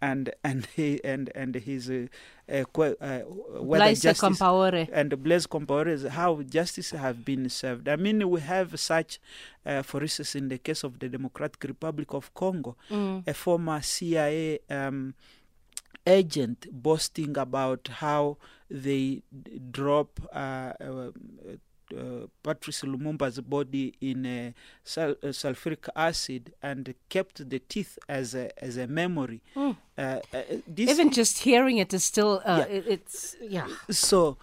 And 0.02 0.32
and 0.42 0.66
he, 0.76 1.02
and 1.04 1.30
and 1.34 1.54
his 1.54 1.90
uh, 1.90 2.06
uh, 2.48 2.64
uh, 3.00 3.20
Blaise 3.62 4.02
justice 4.02 4.20
Compaore. 4.40 4.88
and 4.92 5.22
Blaise 5.22 5.46
Compaore 5.46 5.88
is 5.88 6.04
how 6.04 6.42
justice 6.42 6.90
have 6.92 7.24
been 7.24 7.48
served. 7.48 7.88
I 7.88 7.96
mean, 7.96 8.28
we 8.30 8.40
have 8.40 8.78
such, 8.80 9.20
uh, 9.66 9.82
for 9.82 10.02
instance, 10.02 10.34
in 10.34 10.48
the 10.48 10.58
case 10.58 10.82
of 10.84 10.98
the 10.98 11.08
Democratic 11.08 11.62
Republic 11.64 12.12
of 12.14 12.32
Congo, 12.34 12.76
Mm. 12.90 13.26
a 13.26 13.34
former 13.34 13.80
CIA 13.82 14.58
um, 14.70 15.14
agent 16.06 16.66
boasting 16.72 17.36
about 17.36 17.88
how 18.00 18.36
they 18.70 19.22
d- 19.42 19.60
drop 19.70 20.20
uh, 20.32 20.72
uh, 21.92 22.26
Patrice 22.42 22.82
Lumumba's 22.82 23.40
body 23.40 23.94
in 24.00 24.26
uh, 24.26 24.52
sul- 24.84 25.16
uh, 25.22 25.28
sulfuric 25.28 25.88
acid 25.94 26.52
and 26.62 26.94
kept 27.08 27.48
the 27.48 27.58
teeth 27.58 27.98
as 28.08 28.34
a 28.34 28.50
as 28.62 28.76
a 28.76 28.86
memory. 28.86 29.40
Mm. 29.56 29.76
Uh, 29.98 30.02
uh, 30.32 30.42
this 30.66 30.90
Even 30.90 31.10
just 31.10 31.38
hearing 31.40 31.78
it 31.78 31.92
is 31.92 32.04
still. 32.04 32.40
Uh, 32.44 32.64
Yeah. 32.68 32.76
it, 32.76 32.84
it's 32.86 33.36
yeah. 33.42 33.68
so, 33.90 34.38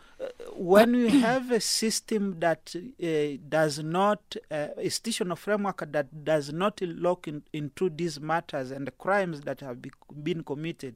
when 0.55 0.93
you 0.93 1.09
have 1.09 1.51
a 1.51 1.59
system 1.59 2.39
that 2.39 2.75
uh, 2.75 3.41
does 3.49 3.79
not, 3.79 4.35
uh, 4.51 4.67
a 4.77 4.81
institutional 4.83 5.35
framework 5.35 5.91
that 5.91 6.23
does 6.23 6.51
not 6.53 6.79
look 6.81 7.27
in, 7.27 7.41
into 7.53 7.89
these 7.89 8.19
matters 8.19 8.69
and 8.71 8.85
the 8.85 8.91
crimes 8.91 9.41
that 9.41 9.61
have 9.61 9.81
be, 9.81 9.91
been 10.21 10.43
committed, 10.43 10.95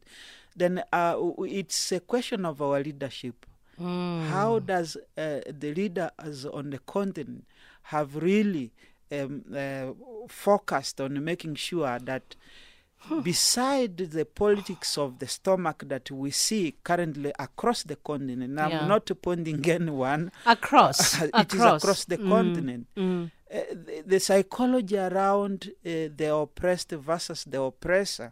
then 0.55 0.84
uh, 0.93 1.15
it's 1.39 1.91
a 1.91 2.00
question 2.00 2.46
of 2.46 2.62
our 2.62 2.84
leadership. 2.84 3.46
Mm. 3.81 4.27
How 4.29 4.59
does 4.59 4.95
uh, 5.17 5.39
the 5.59 5.73
leaders 5.73 6.45
on 6.45 6.69
the 6.69 6.79
continent 6.79 7.45
have 7.83 8.15
really 8.15 8.71
um, 9.11 9.43
uh, 9.55 9.91
focused 10.27 11.01
on 11.01 11.23
making 11.23 11.55
sure 11.55 11.97
that 12.00 12.35
beside 13.23 13.97
the 13.97 14.25
politics 14.25 14.97
of 14.97 15.19
the 15.19 15.27
stomach 15.27 15.83
that 15.88 16.11
we 16.11 16.29
see 16.31 16.75
currently 16.83 17.33
across 17.39 17.83
the 17.83 17.95
continent, 17.95 18.53
Yeah. 18.55 18.81
I'm 18.81 18.88
not 18.88 19.09
pointing 19.21 19.67
anyone, 19.77 20.31
Across. 20.45 21.21
it 21.23 21.29
is 21.53 21.59
across. 21.59 21.83
across 21.83 22.05
the 22.05 22.17
Mm, 22.17 22.29
continent. 22.29 22.88
Mm. 22.95 23.31
Uh, 23.53 23.59
the, 23.71 24.03
the 24.05 24.19
psychology 24.19 24.97
around 24.97 25.71
uh, 25.85 26.07
the 26.15 26.29
oppressed 26.33 26.91
versus 26.91 27.43
the 27.43 27.59
oppressor 27.61 28.31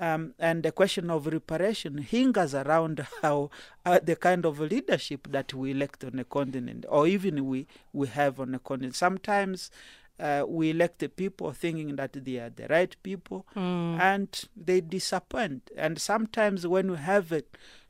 um, 0.00 0.32
and 0.38 0.62
the 0.62 0.72
question 0.72 1.10
of 1.10 1.26
reparation 1.26 1.98
hingers 1.98 2.54
around 2.54 3.06
how 3.22 3.50
uh, 3.84 4.00
the 4.02 4.16
kind 4.16 4.44
of 4.46 4.58
leadership 4.58 5.28
that 5.30 5.52
we 5.54 5.70
elect 5.72 6.02
on 6.04 6.12
the 6.16 6.24
continent 6.24 6.84
or 6.88 7.06
even 7.06 7.46
we, 7.46 7.66
we 7.92 8.06
have 8.08 8.40
on 8.40 8.52
the 8.52 8.58
continent. 8.58 8.94
Sometimes 8.96 9.70
uh, 10.18 10.44
we 10.48 10.70
elect 10.70 10.98
the 10.98 11.08
people 11.08 11.52
thinking 11.52 11.96
that 11.96 12.12
they 12.24 12.38
are 12.38 12.50
the 12.50 12.66
right 12.68 12.96
people, 13.02 13.46
and 14.00 14.28
they 14.56 14.80
disappoint. 14.80 15.70
And 15.76 15.98
sometimes 16.00 16.66
when 16.66 16.90
we 16.90 16.96
have 16.98 17.30
a 17.32 17.42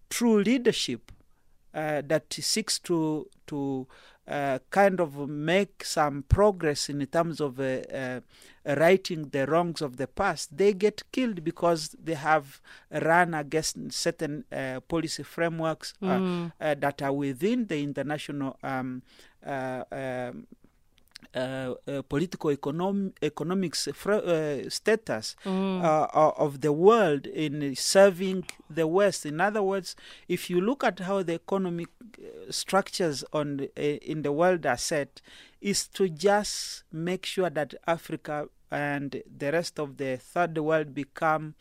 true 0.08 0.42
leadership 0.42 1.12
uh, 1.74 2.02
that 2.06 2.32
seeks 2.32 2.78
to 2.80 3.28
to 3.46 3.86
kind 4.70 5.00
of 5.00 5.28
make 5.28 5.84
some 5.84 6.22
progress 6.28 6.88
in 6.88 7.04
terms 7.06 7.40
of 7.40 7.58
uh, 7.58 7.80
uh, 7.92 8.20
righting 8.64 9.28
the 9.30 9.46
wrongs 9.46 9.80
of 9.82 9.96
the 9.96 10.06
past, 10.06 10.56
they 10.56 10.72
get 10.72 11.02
killed 11.12 11.42
because 11.42 11.96
they 12.02 12.14
have 12.14 12.60
run 12.90 13.34
against 13.34 13.76
certain 13.92 14.44
uh, 14.52 14.80
policy 14.80 15.22
frameworks 15.22 15.94
uh, 16.02 16.06
uh, 16.60 16.74
that 16.78 17.02
are 17.02 17.12
within 17.12 17.66
the 17.66 17.82
international 17.82 18.56
um, 18.62 19.02
uh, 19.44 19.82
um, 19.90 20.46
uh, 21.34 21.74
uh, 21.86 22.02
political 22.08 22.50
econom- 22.50 23.12
economics 23.22 23.88
fr- 23.94 24.12
uh, 24.12 24.68
status 24.68 25.36
uh, 25.46 26.32
of 26.36 26.60
the 26.60 26.72
world 26.72 27.26
in 27.26 27.74
serving 27.76 28.44
the 28.68 28.86
West. 28.86 29.24
In 29.26 29.40
other 29.40 29.62
words, 29.62 29.96
if 30.28 30.50
you 30.50 30.60
look 30.60 30.82
at 30.84 30.98
how 31.00 31.22
the 31.22 31.34
economic 31.34 31.88
uh, 32.18 32.50
structures 32.50 33.24
on 33.32 33.56
the- 33.58 33.70
uh, 33.76 33.98
in 34.12 34.22
the 34.22 34.32
world 34.32 34.66
are 34.66 34.78
set, 34.78 35.20
is 35.60 35.86
to 35.88 36.08
just 36.08 36.84
make 36.92 37.26
sure 37.26 37.50
that 37.50 37.74
Africa 37.86 38.48
and 38.70 39.22
the 39.38 39.50
rest 39.52 39.78
of 39.78 39.96
the 39.98 40.16
third 40.16 40.56
world 40.58 40.94
become 40.94 41.54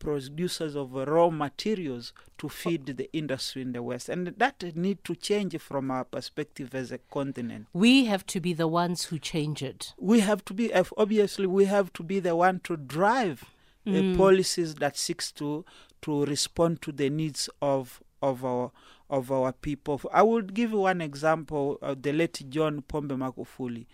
producers 0.00 0.74
of 0.74 0.92
raw 0.94 1.30
materials 1.30 2.12
to 2.38 2.48
feed 2.48 2.86
the 2.86 3.08
industry 3.12 3.62
in 3.62 3.72
the 3.72 3.82
West, 3.82 4.08
and 4.08 4.26
that 4.38 4.56
need 4.74 4.98
to 5.04 5.14
change 5.14 5.56
from 5.60 5.90
our 5.90 6.04
perspective 6.04 6.74
as 6.74 6.90
a 6.90 6.98
continent 6.98 7.66
We 7.72 8.06
have 8.06 8.24
to 8.26 8.40
be 8.40 8.52
the 8.52 8.66
ones 8.66 9.04
who 9.04 9.18
change 9.20 9.62
it. 9.62 9.94
we 9.98 10.20
have 10.20 10.44
to 10.46 10.54
be 10.54 10.72
obviously 10.96 11.46
we 11.46 11.66
have 11.66 11.92
to 11.92 12.02
be 12.02 12.18
the 12.20 12.34
one 12.34 12.60
to 12.64 12.76
drive 12.76 13.44
uh, 13.86 14.16
policies 14.16 14.74
that 14.76 14.96
seeks 14.96 15.30
to 15.32 15.64
to 16.02 16.24
respond 16.24 16.80
to 16.82 16.90
the 16.92 17.08
needs 17.10 17.48
of 17.60 18.02
of 18.22 18.44
our 18.44 18.72
of 19.08 19.30
our 19.30 19.52
people. 19.52 20.00
I 20.12 20.22
would 20.22 20.54
give 20.54 20.72
one 20.72 21.00
example 21.00 21.78
of 21.82 22.02
the 22.02 22.12
late 22.12 22.42
John 22.48 22.82
Pombe 22.82 23.16
Magufuli 23.16 23.86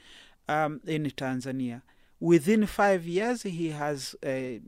um, 0.49 0.81
in 0.87 1.05
Tanzania. 1.05 1.83
Within 2.19 2.67
five 2.67 3.07
years, 3.07 3.43
he 3.43 3.71
has 3.71 4.17
uh, 4.25 4.61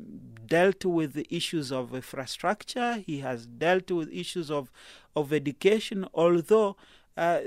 dealt 0.46 0.84
with 0.84 1.14
the 1.14 1.26
issues 1.30 1.72
of 1.72 1.94
infrastructure. 1.94 2.96
He 2.96 3.20
has 3.20 3.46
dealt 3.46 3.90
with 3.90 4.12
issues 4.12 4.50
of 4.50 4.70
of 5.16 5.32
education. 5.32 6.06
Although 6.12 6.76
uh, 7.16 7.40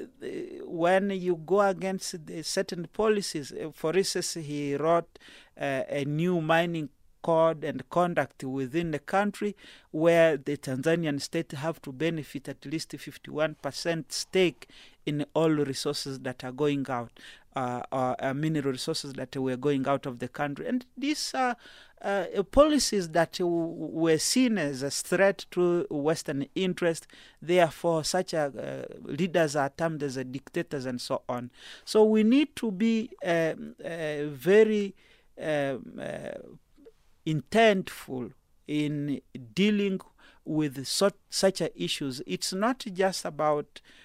when 0.65 1.11
you 1.11 1.35
go 1.35 1.61
against 1.61 2.15
certain 2.43 2.87
policies, 2.91 3.53
uh, 3.53 3.69
for 3.73 3.95
instance, 3.95 4.33
he 4.33 4.75
wrote 4.75 5.19
uh, 5.59 5.83
a 5.87 6.03
new 6.05 6.41
mining 6.41 6.89
code 7.21 7.63
and 7.63 7.87
conduct 7.89 8.43
within 8.43 8.91
the 8.91 8.99
country 8.99 9.55
where 9.91 10.37
the 10.37 10.57
Tanzanian 10.57 11.21
state 11.21 11.51
have 11.51 11.81
to 11.83 11.91
benefit 11.91 12.49
at 12.49 12.65
least 12.65 12.91
51% 12.91 14.11
stake 14.11 14.67
in 15.05 15.25
all 15.33 15.49
resources 15.49 16.19
that 16.19 16.43
are 16.43 16.51
going 16.51 16.85
out, 16.89 17.11
uh, 17.55 17.81
uh, 17.91 18.15
uh, 18.19 18.33
mineral 18.33 18.71
resources 18.71 19.13
that 19.13 19.35
were 19.35 19.57
going 19.57 19.87
out 19.87 20.05
of 20.05 20.19
the 20.19 20.27
country. 20.27 20.67
And 20.67 20.85
these 20.97 21.33
are 21.33 21.55
uh, 22.01 22.25
policies 22.51 23.09
that 23.09 23.39
were 23.39 24.17
seen 24.17 24.57
as 24.57 24.83
a 24.83 24.89
threat 24.89 25.45
to 25.51 25.85
Western 25.89 26.47
interest. 26.55 27.07
Therefore, 27.41 28.03
such 28.03 28.33
a, 28.33 28.87
uh, 28.87 28.97
leaders 29.03 29.55
are 29.55 29.69
termed 29.69 30.01
as 30.03 30.15
dictators 30.15 30.85
and 30.85 30.99
so 30.99 31.21
on. 31.27 31.51
So 31.85 32.03
we 32.03 32.23
need 32.23 32.55
to 32.57 32.71
be 32.71 33.11
um, 33.23 33.75
uh, 33.83 34.27
very 34.27 34.95
um, 35.41 35.99
uh, 36.01 36.31
intentful 37.25 38.31
in 38.67 39.21
dealing 39.53 39.99
with 40.45 40.85
so, 40.87 41.11
such 41.29 41.61
issues. 41.75 42.21
It's 42.25 42.53
not 42.53 42.79
just 42.79 43.25
about 43.25 43.81
uh, 43.83 44.00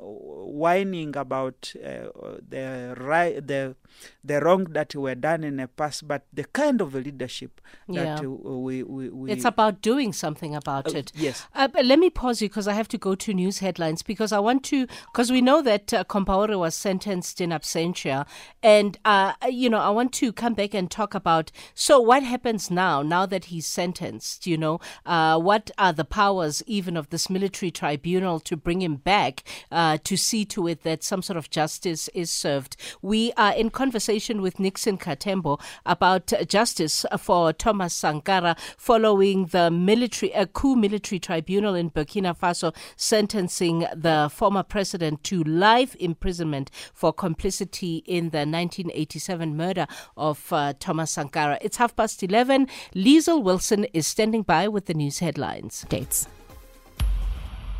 whining 0.00 1.16
about 1.16 1.72
uh, 1.84 2.08
the 2.48 2.94
right, 2.98 3.46
the 3.46 3.76
the 4.22 4.40
wrong 4.40 4.64
that 4.70 4.94
were 4.94 5.14
done 5.14 5.44
in 5.44 5.56
the 5.56 5.68
past, 5.68 6.06
but 6.08 6.24
the 6.32 6.44
kind 6.44 6.80
of 6.80 6.94
leadership 6.94 7.60
that 7.88 8.20
Yeah. 8.22 8.26
we, 8.26 8.82
we, 8.82 9.08
we 9.10 9.30
It's 9.32 9.44
about 9.44 9.80
doing 9.82 10.12
something 10.12 10.54
about 10.54 10.88
Uh, 10.94 10.98
it. 10.98 11.12
yes. 11.14 11.46
Uh, 11.54 11.68
let 11.82 11.98
me 11.98 12.10
pause 12.10 12.40
you 12.42 12.48
because 12.48 12.66
I 12.68 12.72
have 12.74 12.88
to 12.88 12.98
go 12.98 13.14
to 13.14 13.34
news 13.34 13.58
headlines 13.58 14.02
because 14.02 14.32
I 14.32 14.38
want 14.38 14.62
to, 14.64 14.86
because 15.12 15.30
we 15.30 15.40
know 15.40 15.62
that 15.62 15.92
uh, 15.92 16.04
Compaore 16.04 16.58
was 16.58 16.74
sentenced 16.74 17.40
in 17.40 17.50
absentia. 17.50 18.26
And, 18.62 18.98
uh, 19.04 19.34
you 19.48 19.68
know, 19.70 19.78
I 19.78 19.90
want 19.90 20.12
to 20.14 20.32
come 20.32 20.54
back 20.54 20.74
and 20.74 20.90
talk 20.90 21.14
about 21.14 21.50
so 21.74 22.00
what 22.00 22.22
happens 22.22 22.70
now, 22.70 23.02
now 23.02 23.26
that 23.26 23.46
he's 23.46 23.66
sentenced, 23.66 24.46
you 24.46 24.56
know, 24.56 24.80
uh, 25.06 25.38
what 25.38 25.70
are 25.78 25.92
the 25.92 26.04
powers 26.04 26.62
even 26.66 26.96
of 26.96 27.10
this 27.10 27.28
military 27.28 27.70
tribunal 27.70 28.40
to 28.40 28.56
bring 28.56 28.80
him 28.82 28.96
back 28.96 29.42
uh, 29.70 29.98
to 30.04 30.16
see 30.16 30.44
to 30.46 30.66
it 30.68 30.82
that 30.82 31.02
some 31.02 31.22
sort 31.22 31.36
of 31.36 31.50
justice 31.50 32.08
is 32.14 32.30
served? 32.32 32.76
We 33.02 33.32
are 33.36 33.52
in 33.52 33.70
conversation 33.84 34.40
with 34.40 34.58
Nixon 34.58 34.96
Katembo 34.96 35.60
about 35.84 36.32
justice 36.48 37.04
for 37.18 37.52
Thomas 37.52 37.92
Sankara 37.92 38.56
following 38.78 39.44
the 39.56 39.70
military 39.70 40.32
a 40.32 40.46
coup 40.46 40.74
military 40.74 41.18
tribunal 41.18 41.74
in 41.74 41.90
Burkina 41.90 42.34
Faso 42.34 42.74
sentencing 42.96 43.80
the 43.94 44.30
former 44.32 44.62
president 44.62 45.22
to 45.24 45.44
life 45.44 45.94
imprisonment 45.96 46.70
for 46.94 47.12
complicity 47.12 47.96
in 48.06 48.30
the 48.30 48.46
1987 48.46 49.54
murder 49.54 49.86
of 50.16 50.50
uh, 50.50 50.72
Thomas 50.80 51.10
Sankara. 51.10 51.58
It's 51.60 51.76
half 51.76 51.94
past 51.94 52.22
11. 52.22 52.68
Liesel 52.94 53.42
Wilson 53.42 53.84
is 53.92 54.06
standing 54.06 54.44
by 54.44 54.66
with 54.66 54.86
the 54.86 54.94
news 54.94 55.18
headlines. 55.18 55.84
Dates. 55.90 56.26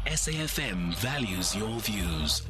SAFM 0.06 0.94
values 0.96 1.56
your 1.56 1.80
views. 1.80 2.42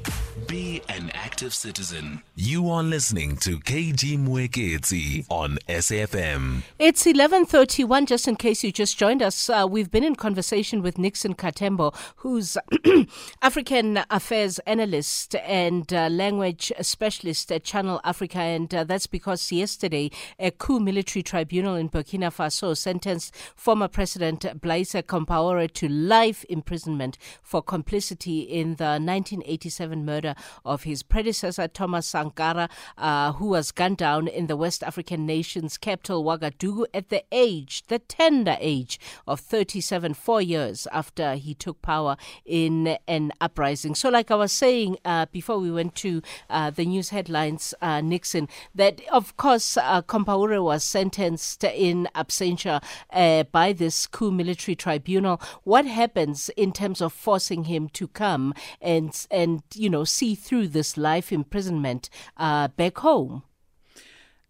Be 0.49 0.83
an 0.89 1.13
active 1.15 1.55
citizen. 1.55 2.21
You 2.35 2.69
are 2.69 2.83
listening 2.83 3.37
to 3.37 3.61
KG 3.61 4.19
Mwekezi 4.19 5.25
on 5.29 5.59
SAFM. 5.69 6.63
It's 6.81 7.07
11:31 7.07 8.07
just 8.07 8.27
in 8.27 8.35
case 8.35 8.65
you 8.65 8.73
just 8.73 8.99
joined 8.99 9.23
us. 9.23 9.49
Uh, 9.49 9.67
we've 9.71 9.89
been 9.93 10.03
in 10.03 10.17
conversation 10.17 10.83
with 10.83 10.99
Nixon 10.99 11.35
Katembo 11.35 11.95
who's 12.17 12.59
African 13.43 14.01
affairs 14.11 14.59
analyst 14.67 15.37
and 15.37 15.93
uh, 15.95 16.09
language 16.09 16.73
specialist 16.81 17.53
at 17.53 17.63
Channel 17.63 18.01
Africa 18.03 18.41
and 18.41 18.75
uh, 18.75 18.83
that's 18.83 19.07
because 19.07 19.53
yesterday 19.53 20.11
a 20.41 20.51
coup 20.51 20.81
military 20.81 21.23
tribunal 21.23 21.77
in 21.77 21.89
Burkina 21.89 22.35
Faso 22.35 22.77
sentenced 22.77 23.33
former 23.55 23.87
president 23.87 24.61
Blaise 24.61 24.95
Compaore 25.07 25.73
to 25.73 25.89
life 25.89 26.45
imprisonment 26.49 27.17
for 27.45 27.63
complicity 27.63 28.41
in 28.41 28.77
the 28.77 28.99
1987 28.99 30.05
murder 30.05 30.35
of 30.65 30.83
his 30.83 31.03
predecessor 31.03 31.69
Thomas 31.69 32.07
Sankara 32.07 32.69
uh, 32.99 33.33
who 33.33 33.49
was 33.49 33.71
gunned 33.71 33.99
down 33.99 34.27
in 34.27 34.47
the 34.47 34.57
West 34.57 34.83
African 34.83 35.27
nation's 35.27 35.79
capital 35.79 36.25
Ouagadougou 36.25 36.87
at 36.93 37.11
the 37.11 37.23
age, 37.31 37.85
the 37.89 37.99
tender 37.99 38.57
age 38.61 38.99
of 39.27 39.41
37, 39.41 40.15
four 40.15 40.41
years 40.41 40.89
after 40.93 41.35
he 41.35 41.55
took 41.55 41.81
power 41.83 42.17
in 42.45 42.97
an 43.07 43.33
uprising. 43.41 43.95
So, 43.95 44.09
like 44.09 44.31
I 44.31 44.35
was 44.35 44.53
saying 44.53 44.99
uh, 45.05 45.27
before 45.31 45.59
we 45.59 45.71
went 45.71 45.95
to 45.97 46.23
uh, 46.49 46.71
the 46.71 46.87
news 46.87 47.11
headlines, 47.11 47.75
uh, 47.81 48.01
Nixon, 48.01 48.49
that 48.75 49.01
of 49.13 49.37
course 49.37 49.77
uh, 49.77 50.03
Compaore 50.03 50.63
was 50.63 50.85
sentenced 50.85 51.65
in 51.65 52.09
absentia 52.15 52.83
uh, 53.13 53.45
by 53.45 53.73
this 53.73 54.07
coup 54.07 54.31
military 54.31 54.75
tribunal. 54.75 55.41
What 55.65 55.87
happens 55.87 56.51
in 56.57 56.73
terms 56.73 57.01
of 57.01 57.13
forcing 57.35 57.65
him 57.65 57.89
to 57.89 58.07
come 58.07 58.55
and 58.81 59.27
and 59.31 59.63
you 59.75 59.91
know 59.91 60.05
see 60.05 60.37
through 60.37 60.69
this 60.69 60.97
life 60.97 61.33
imprisonment 61.33 62.09
uh, 62.37 62.69
back 62.69 62.99
home? 62.99 63.43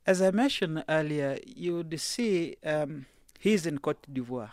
As 0.07 0.21
I 0.21 0.31
mentioned 0.31 0.85
earlier, 0.87 1.39
you 1.47 1.77
would 1.77 1.99
see 1.99 2.57
um, 2.63 3.07
he's 3.41 3.65
in 3.65 3.79
Cote 3.79 4.07
d'Ivoire. 4.13 4.53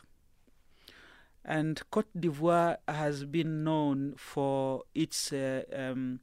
And 1.43 1.81
Cote 1.91 2.13
d'Ivoire 2.17 2.77
has 2.87 3.25
been 3.25 3.65
known 3.65 4.13
for 4.15 4.83
its 4.95 5.33
uh, 5.33 5.63
um, 5.75 6.21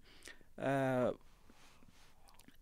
uh, 0.59 1.11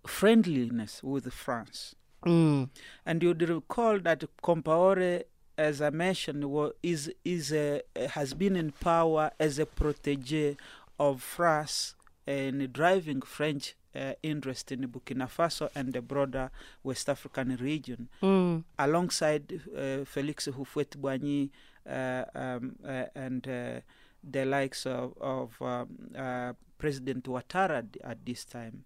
friendliness 0.04 1.04
with 1.04 1.32
France. 1.32 1.94
Mm. 2.24 2.70
And 3.04 3.22
you'd 3.22 3.48
recall 3.48 4.00
that 4.00 4.24
Compaore, 4.42 5.22
as 5.58 5.80
I 5.80 5.90
mentioned, 5.90 6.44
is 6.82 7.10
is 7.24 7.52
a, 7.52 7.82
has 8.10 8.34
been 8.34 8.56
in 8.56 8.72
power 8.72 9.30
as 9.38 9.58
a 9.58 9.66
protege 9.66 10.56
of 10.98 11.22
France 11.22 11.94
in 12.26 12.68
driving 12.72 13.22
French 13.22 13.74
uh, 13.94 14.12
interest 14.22 14.72
in 14.72 14.80
Burkina 14.88 15.28
Faso 15.28 15.68
and 15.74 15.92
the 15.92 16.02
broader 16.02 16.50
West 16.82 17.08
African 17.08 17.56
region, 17.56 18.08
Mm. 18.22 18.64
alongside 18.78 19.60
uh, 19.76 20.04
Felix 20.04 20.46
Houphouët-Boigny 20.48 21.50
uh, 21.88 22.24
um, 22.34 22.76
uh, 22.84 23.04
and 23.14 23.46
uh, 23.48 23.80
the 24.28 24.44
likes 24.44 24.86
of, 24.86 25.14
of 25.20 25.54
um, 25.62 25.88
uh, 26.16 26.52
President 26.78 27.24
Ouattara 27.24 27.78
at- 27.78 27.96
at 28.02 28.26
this 28.26 28.44
time. 28.44 28.84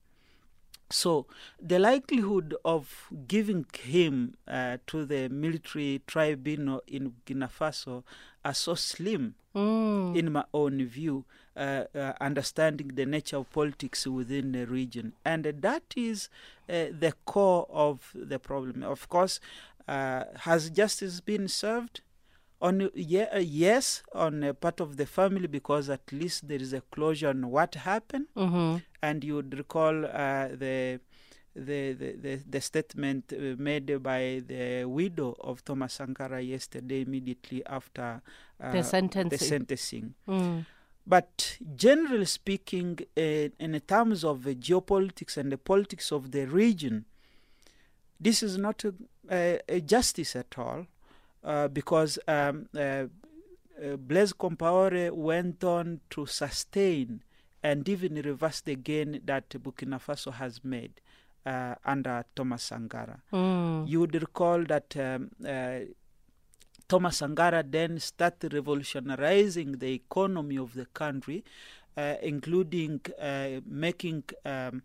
So 0.90 1.26
the 1.60 1.78
likelihood 1.78 2.54
of 2.64 3.06
giving 3.28 3.66
him 3.82 4.34
uh, 4.48 4.78
to 4.88 5.04
the 5.04 5.28
military 5.28 6.02
tribunal 6.06 6.82
in 6.86 7.12
Burkina 7.12 7.48
Faso 7.48 8.02
are 8.44 8.54
so 8.54 8.74
slim, 8.74 9.34
in 9.54 10.32
my 10.32 10.44
own 10.54 10.84
view, 10.86 11.24
uh, 11.56 11.84
uh, 11.94 12.12
understanding 12.20 12.92
the 12.94 13.04
nature 13.06 13.36
of 13.36 13.50
politics 13.50 14.06
within 14.06 14.52
the 14.52 14.64
region. 14.66 15.12
And 15.24 15.44
that 15.44 15.82
is 15.96 16.28
uh, 16.68 16.86
the 16.98 17.14
core 17.24 17.66
of 17.70 18.10
the 18.14 18.38
problem. 18.38 18.82
Of 18.82 19.08
course, 19.08 19.40
uh, 19.86 20.24
has 20.40 20.70
justice 20.70 21.20
been 21.20 21.48
served? 21.48 22.00
On 22.62 22.90
yeah, 22.94 23.28
uh, 23.34 23.38
yes, 23.38 24.02
on 24.12 24.42
a 24.44 24.52
part 24.52 24.80
of 24.80 24.96
the 24.96 25.06
family 25.06 25.46
because 25.46 25.88
at 25.88 26.12
least 26.12 26.46
there 26.46 26.60
is 26.60 26.72
a 26.74 26.82
closure 26.92 27.28
on 27.30 27.50
what 27.50 27.74
happened, 27.74 28.26
and 29.02 29.24
you 29.24 29.36
would 29.36 29.56
recall 29.56 30.04
uh, 30.04 30.48
the, 30.48 31.00
the 31.56 31.92
the 31.94 32.12
the 32.20 32.40
the 32.48 32.60
statement 32.60 33.32
uh, 33.32 33.56
made 33.56 34.02
by 34.02 34.42
the 34.46 34.84
widow 34.84 35.34
of 35.40 35.64
Thomas 35.64 35.94
Sankara 35.94 36.42
yesterday, 36.42 37.00
immediately 37.00 37.64
after 37.64 38.20
uh, 38.62 38.72
The 38.72 38.82
sentencing. 38.84 39.28
The 39.38 39.38
sentencing. 39.38 40.14
But 41.06 41.56
generally 41.76 42.26
speaking, 42.26 42.98
uh, 43.16 43.48
in 43.58 43.80
terms 43.86 44.22
of 44.22 44.44
the 44.44 44.54
geopolitics 44.54 45.38
and 45.38 45.50
the 45.50 45.56
politics 45.58 46.12
of 46.12 46.30
the 46.30 46.44
region, 46.46 47.06
this 48.20 48.42
is 48.42 48.58
not 48.58 48.84
a, 48.84 48.92
a, 49.30 49.60
a 49.76 49.80
justice 49.80 50.36
at 50.36 50.58
all, 50.58 50.86
uh, 51.44 51.68
because 51.68 52.18
um, 52.28 52.66
uh, 52.76 52.80
uh, 52.80 53.96
Blaise 53.96 54.32
Compaore 54.32 55.10
went 55.10 55.64
on 55.64 56.00
to 56.10 56.26
sustain 56.26 57.22
and 57.62 57.88
even 57.88 58.14
reverse 58.16 58.60
the 58.62 58.74
gain 58.76 59.20
that 59.24 59.48
Burkina 59.50 59.98
Faso 60.00 60.32
has 60.32 60.62
made 60.64 61.00
uh, 61.46 61.74
under 61.84 62.24
Thomas 62.34 62.62
Sankara. 62.62 63.20
You 63.88 64.00
would 64.00 64.14
recall 64.14 64.64
that 64.64 64.94
um, 64.96 65.30
uh, 65.46 65.80
Thomas 66.88 67.18
Sankara 67.18 67.62
then 67.62 67.98
started 68.00 68.52
revolutionizing 68.52 69.78
the 69.78 69.92
economy 69.92 70.56
of 70.58 70.74
the 70.74 70.86
country, 70.86 71.44
uh, 71.96 72.14
including 72.22 73.00
uh, 73.20 73.60
making 73.66 74.24
um, 74.44 74.82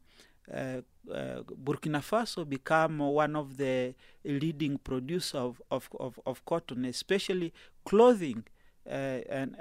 uh, 0.53 0.81
uh, 1.11 1.41
Burkina 1.63 2.01
Faso 2.01 2.47
become 2.47 2.99
one 2.99 3.35
of 3.35 3.57
the 3.57 3.93
leading 4.23 4.77
producer 4.77 5.37
of, 5.37 5.61
of, 5.71 5.89
of, 5.99 6.19
of 6.25 6.45
cotton, 6.45 6.85
especially 6.85 7.53
clothing. 7.85 8.43
Uh, 8.87 9.21
and 9.29 9.55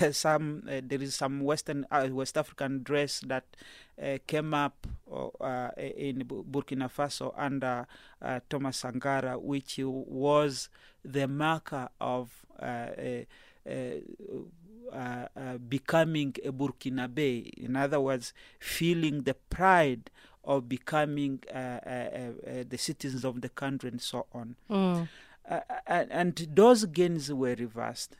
uh, 0.00 0.10
some 0.12 0.64
uh, 0.68 0.80
there 0.82 1.00
is 1.00 1.14
some 1.14 1.40
Western 1.40 1.86
uh, 1.92 2.08
West 2.10 2.36
African 2.36 2.82
dress 2.82 3.20
that 3.20 3.44
came 4.26 4.52
up 4.52 4.88
in 5.76 6.24
Burkina 6.26 6.90
Faso 6.90 7.32
under 7.36 7.86
Thomas 8.50 8.78
Sankara, 8.78 9.38
which 9.38 9.78
was 9.78 10.68
the 11.04 11.28
marker 11.28 11.88
of 12.00 12.30
becoming 15.68 16.34
a 16.44 16.50
Burkinabe. 16.50 17.50
In 17.50 17.76
other 17.76 18.00
words, 18.00 18.32
feeling 18.58 19.22
the 19.22 19.34
pride 19.34 20.10
of 20.44 20.68
becoming 20.68 21.42
uh, 21.52 21.58
uh, 21.58 21.88
uh, 21.88 22.64
the 22.68 22.78
citizens 22.78 23.24
of 23.24 23.40
the 23.40 23.48
country 23.48 23.90
and 23.90 24.00
so 24.00 24.26
on. 24.32 24.56
Uh, 25.48 25.60
and, 25.86 26.10
and 26.12 26.48
those 26.54 26.84
gains 26.86 27.32
were 27.32 27.54
reversed. 27.54 28.16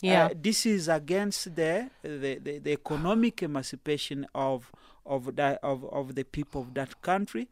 Yeah. 0.00 0.28
This 0.34 0.66
is 0.66 0.88
against 0.88 1.54
the, 1.56 1.90
the, 2.02 2.38
the, 2.42 2.58
the 2.58 2.72
economic 2.72 3.42
emancipation 3.42 4.26
of 4.34 4.70
of 5.04 5.36
that 5.36 5.60
of, 5.62 5.84
of 5.84 6.14
the 6.14 6.24
people 6.24 6.62
of 6.62 6.74
that 6.74 7.00
country. 7.00 7.48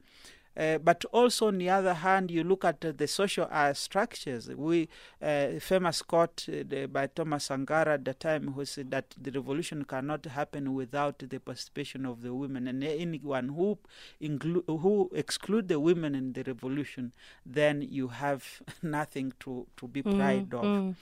Uh, 0.56 0.78
but 0.78 1.04
also, 1.06 1.48
on 1.48 1.58
the 1.58 1.68
other 1.68 1.94
hand, 1.94 2.30
you 2.30 2.44
look 2.44 2.64
at 2.64 2.84
uh, 2.84 2.92
the 2.96 3.06
social 3.08 3.48
uh, 3.50 3.72
structures. 3.72 4.48
We 4.48 4.88
uh, 5.20 5.58
famous 5.60 6.00
quote 6.02 6.46
uh, 6.48 6.62
the, 6.68 6.86
by 6.86 7.08
Thomas 7.08 7.44
Sankara 7.44 7.94
at 7.94 8.04
the 8.04 8.14
time 8.14 8.52
who 8.52 8.64
said 8.64 8.90
that 8.92 9.14
the 9.20 9.32
revolution 9.32 9.84
cannot 9.84 10.24
happen 10.26 10.74
without 10.74 11.18
the 11.18 11.38
participation 11.40 12.06
of 12.06 12.22
the 12.22 12.32
women, 12.32 12.68
and 12.68 12.84
anyone 12.84 13.48
who 13.48 13.78
include 14.20 14.64
who 14.68 15.10
exclude 15.14 15.68
the 15.68 15.80
women 15.80 16.14
in 16.14 16.32
the 16.34 16.42
revolution, 16.44 17.12
then 17.44 17.82
you 17.82 18.08
have 18.08 18.62
nothing 18.82 19.32
to 19.40 19.66
to 19.76 19.88
be 19.88 20.02
proud 20.02 20.54
of. 20.54 20.94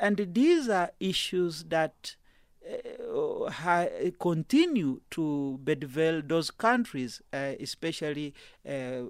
And 0.00 0.34
these 0.34 0.68
are 0.68 0.90
issues 1.00 1.64
that 1.64 2.16
uh, 2.66 3.50
ha- 3.50 3.88
continue 4.18 5.00
to 5.10 5.58
bedevil 5.62 6.22
those 6.26 6.50
countries, 6.50 7.20
uh, 7.32 7.52
especially 7.60 8.34
uh, 8.66 8.70
uh, 8.70 9.02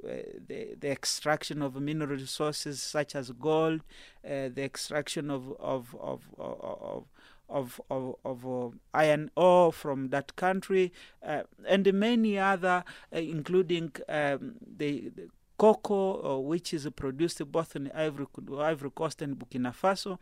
the, 0.49 0.75
the 0.79 0.91
extraction 0.91 1.63
of 1.63 1.75
mineral 1.81 2.17
resources 2.17 2.83
such 2.83 3.15
as 3.15 3.31
gold, 3.31 3.81
uh, 4.25 4.49
the 4.55 4.63
extraction 4.63 5.31
of 5.31 5.53
of 5.61 5.95
of 6.01 6.23
of, 6.39 7.07
of, 7.49 7.81
of, 7.91 8.17
of 8.25 8.47
uh, 8.47 8.71
iron 8.95 9.31
ore 9.37 9.73
from 9.73 10.09
that 10.09 10.35
country, 10.35 10.93
and 11.23 11.93
many 11.93 12.39
other, 12.39 12.83
including 13.13 13.93
um, 14.09 14.55
the, 14.77 15.11
the 15.15 15.29
cocoa, 15.59 16.41
which 16.41 16.75
is 16.75 16.89
produced 16.97 17.45
both 17.53 17.77
in 17.77 17.91
Ivory, 17.95 18.27
Ivory 18.59 18.91
Coast 18.91 19.23
and 19.23 19.39
Burkina 19.39 19.73
Faso. 19.75 20.19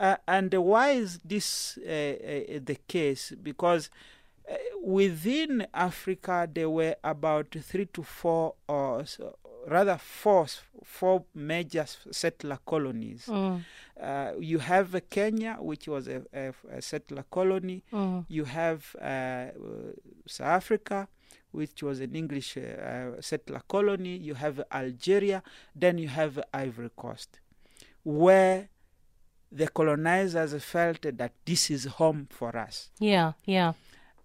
Uh, 0.00 0.16
and 0.26 0.52
why 0.54 0.92
is 0.92 1.18
this 1.22 1.78
uh, 1.78 1.90
uh, 1.90 2.58
the 2.64 2.76
case? 2.88 3.34
Because 3.42 3.90
uh, 4.50 4.54
within 4.82 5.66
Africa, 5.74 6.48
there 6.50 6.70
were 6.70 6.96
about 7.04 7.54
three 7.60 7.84
to 7.92 8.02
four, 8.02 8.54
or 8.66 9.04
so, 9.04 9.36
rather 9.68 9.98
four, 9.98 10.46
four 10.82 11.24
major 11.34 11.84
settler 12.10 12.58
colonies. 12.64 13.28
Uh, 13.28 14.32
you 14.40 14.58
have 14.60 14.98
Kenya, 15.10 15.58
which 15.60 15.86
was 15.86 16.08
a, 16.08 16.22
a, 16.32 16.54
a 16.78 16.80
settler 16.80 17.24
colony. 17.30 17.82
You 18.28 18.44
have 18.44 18.96
uh, 18.96 19.48
South 20.26 20.46
Africa, 20.48 21.08
which 21.52 21.82
was 21.82 22.00
an 22.00 22.14
English 22.14 22.56
settler 23.20 23.60
colony. 23.68 24.16
You 24.16 24.32
have 24.34 24.62
Algeria. 24.72 25.42
Then 25.76 25.98
you 25.98 26.08
have 26.08 26.40
Ivory 26.54 26.90
Coast, 26.96 27.38
where 28.02 28.68
the 29.52 29.68
colonizers 29.68 30.62
felt 30.62 31.02
that 31.02 31.32
this 31.44 31.70
is 31.70 31.84
home 31.84 32.26
for 32.30 32.56
us 32.56 32.90
Yeah, 33.00 33.32
yeah. 33.44 33.72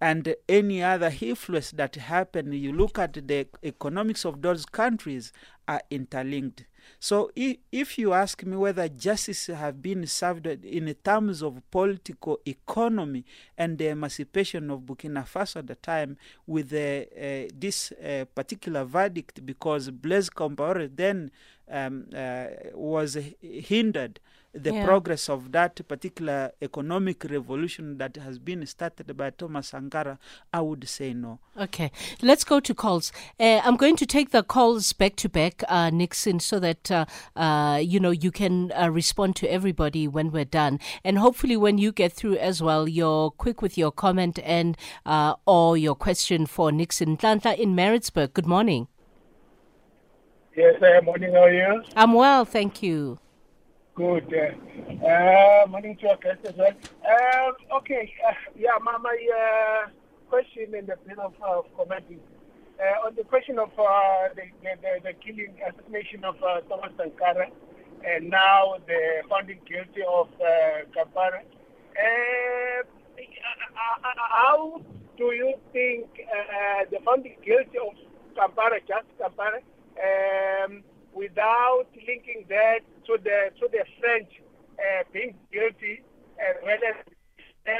and 0.00 0.34
any 0.48 0.82
other 0.82 1.12
influence 1.20 1.70
that 1.72 1.94
happened, 1.96 2.54
you 2.54 2.72
look 2.72 2.98
at 2.98 3.14
the 3.26 3.46
economics 3.64 4.24
of 4.24 4.42
those 4.42 4.64
countries 4.66 5.32
are 5.66 5.80
interlinked. 5.90 6.64
So 7.00 7.30
if, 7.34 7.56
if 7.72 7.98
you 7.98 8.12
ask 8.12 8.44
me 8.44 8.56
whether 8.56 8.88
justice 8.88 9.46
have 9.48 9.82
been 9.82 10.06
served 10.06 10.46
in 10.46 10.94
terms 11.02 11.42
of 11.42 11.60
political 11.70 12.38
economy 12.46 13.24
and 13.58 13.76
the 13.76 13.88
emancipation 13.88 14.70
of 14.70 14.80
Burkina 14.82 15.26
Faso 15.26 15.56
at 15.56 15.66
the 15.66 15.74
time 15.74 16.16
with 16.46 16.68
the, 16.70 17.08
uh, 17.16 17.50
this 17.58 17.90
uh, 17.92 18.24
particular 18.34 18.84
verdict 18.84 19.44
because 19.44 19.90
Blaise 19.90 20.30
Compaoré 20.30 20.88
then 20.94 21.30
um, 21.70 22.06
uh, 22.16 22.46
was 22.74 23.18
hindered 23.40 24.20
the 24.56 24.72
Yeah. 24.72 24.84
progress 24.84 25.28
of 25.28 25.52
that 25.52 25.86
particular 25.86 26.52
economic 26.62 27.24
revolution 27.24 27.98
that 27.98 28.16
has 28.16 28.38
been 28.38 28.64
started 28.66 29.16
by 29.16 29.30
Thomas 29.30 29.68
Sankara, 29.68 30.18
I 30.52 30.60
would 30.62 30.88
say 30.88 31.12
no. 31.12 31.38
Okay, 31.60 31.90
let's 32.22 32.44
go 32.44 32.60
to 32.60 32.74
calls. 32.74 33.12
Uh, 33.38 33.60
I'm 33.64 33.76
going 33.76 33.96
to 33.96 34.06
take 34.06 34.30
the 34.30 34.42
calls 34.42 34.92
back 34.92 35.16
to 35.16 35.28
back, 35.28 35.62
uh, 35.68 35.90
Nixon, 35.90 36.40
so 36.40 36.58
that 36.60 36.90
uh, 36.90 37.04
uh, 37.36 37.78
you 37.82 38.00
know 38.00 38.10
you 38.10 38.30
can 38.30 38.72
uh, 38.72 38.88
respond 38.90 39.36
to 39.36 39.46
everybody 39.50 40.08
when 40.08 40.32
we're 40.32 40.44
done, 40.44 40.80
and 41.04 41.18
hopefully 41.18 41.56
when 41.56 41.78
you 41.78 41.92
get 41.92 42.12
through 42.12 42.36
as 42.36 42.62
well, 42.62 42.88
you're 42.88 43.30
quick 43.30 43.60
with 43.62 43.76
your 43.76 43.92
comment 43.92 44.38
and 44.42 44.76
uh, 45.04 45.34
or 45.46 45.76
your 45.76 45.94
question 45.94 46.46
for 46.46 46.72
Nixon. 46.72 47.16
Nhlanhla 47.16 47.58
in 47.58 47.74
Maritzburg. 47.74 48.32
Good 48.32 48.46
morning. 48.46 48.88
Yes, 50.56 50.80
uh, 50.82 51.02
morning, 51.02 51.32
how 51.34 51.42
are 51.44 51.52
you? 51.52 51.82
I'm 51.94 52.14
well, 52.14 52.46
thank 52.46 52.82
you. 52.82 53.18
Good. 53.96 54.28
Uh, 54.28 55.06
uh, 55.06 55.66
morning 55.68 55.96
to 55.96 56.02
your 56.02 56.16
guest 56.16 56.44
as 56.44 56.54
well. 56.54 56.70
Okay, 57.78 58.12
uh, 58.28 58.32
yeah, 58.54 58.76
my, 58.82 58.98
my 58.98 59.16
uh, 59.16 59.88
question 60.28 60.74
and 60.76 60.86
a 60.90 60.98
bit 60.98 61.18
of 61.18 61.32
commenting. 61.74 62.20
Uh, 62.78 63.06
on 63.06 63.14
the 63.14 63.24
question 63.24 63.58
of 63.58 63.70
uh, 63.78 64.28
the, 64.36 64.42
the, 64.60 64.76
the, 64.82 65.00
the 65.02 65.12
killing, 65.24 65.56
assassination 65.66 66.24
of 66.24 66.36
uh, 66.42 66.60
Thomas 66.68 66.92
Sankara, 66.98 67.48
and 68.06 68.28
now 68.28 68.74
the 68.86 69.22
finding 69.30 69.60
guilty 69.66 70.02
of 70.06 70.28
uh, 70.44 70.84
Kampara. 70.94 71.40
Uh, 71.96 72.84
how 74.28 74.82
do 75.16 75.24
you 75.32 75.54
think 75.72 76.04
uh, 76.20 76.84
the 76.90 76.98
finding 77.02 77.36
guilty 77.42 77.78
of 77.78 77.96
Kampara, 78.36 78.78
just 78.86 79.08
Kampara, 79.18 79.62
um, 79.96 80.82
without 81.14 81.86
linking 82.06 82.44
that 82.50 82.80
to 83.06 83.18
the 83.22 83.50
to 83.60 83.68
the 83.72 83.84
French 84.00 84.30
uh, 84.78 85.02
being 85.12 85.34
guilty 85.52 86.02
well 86.62 86.82
as 86.90 86.96
uh, 87.66 87.72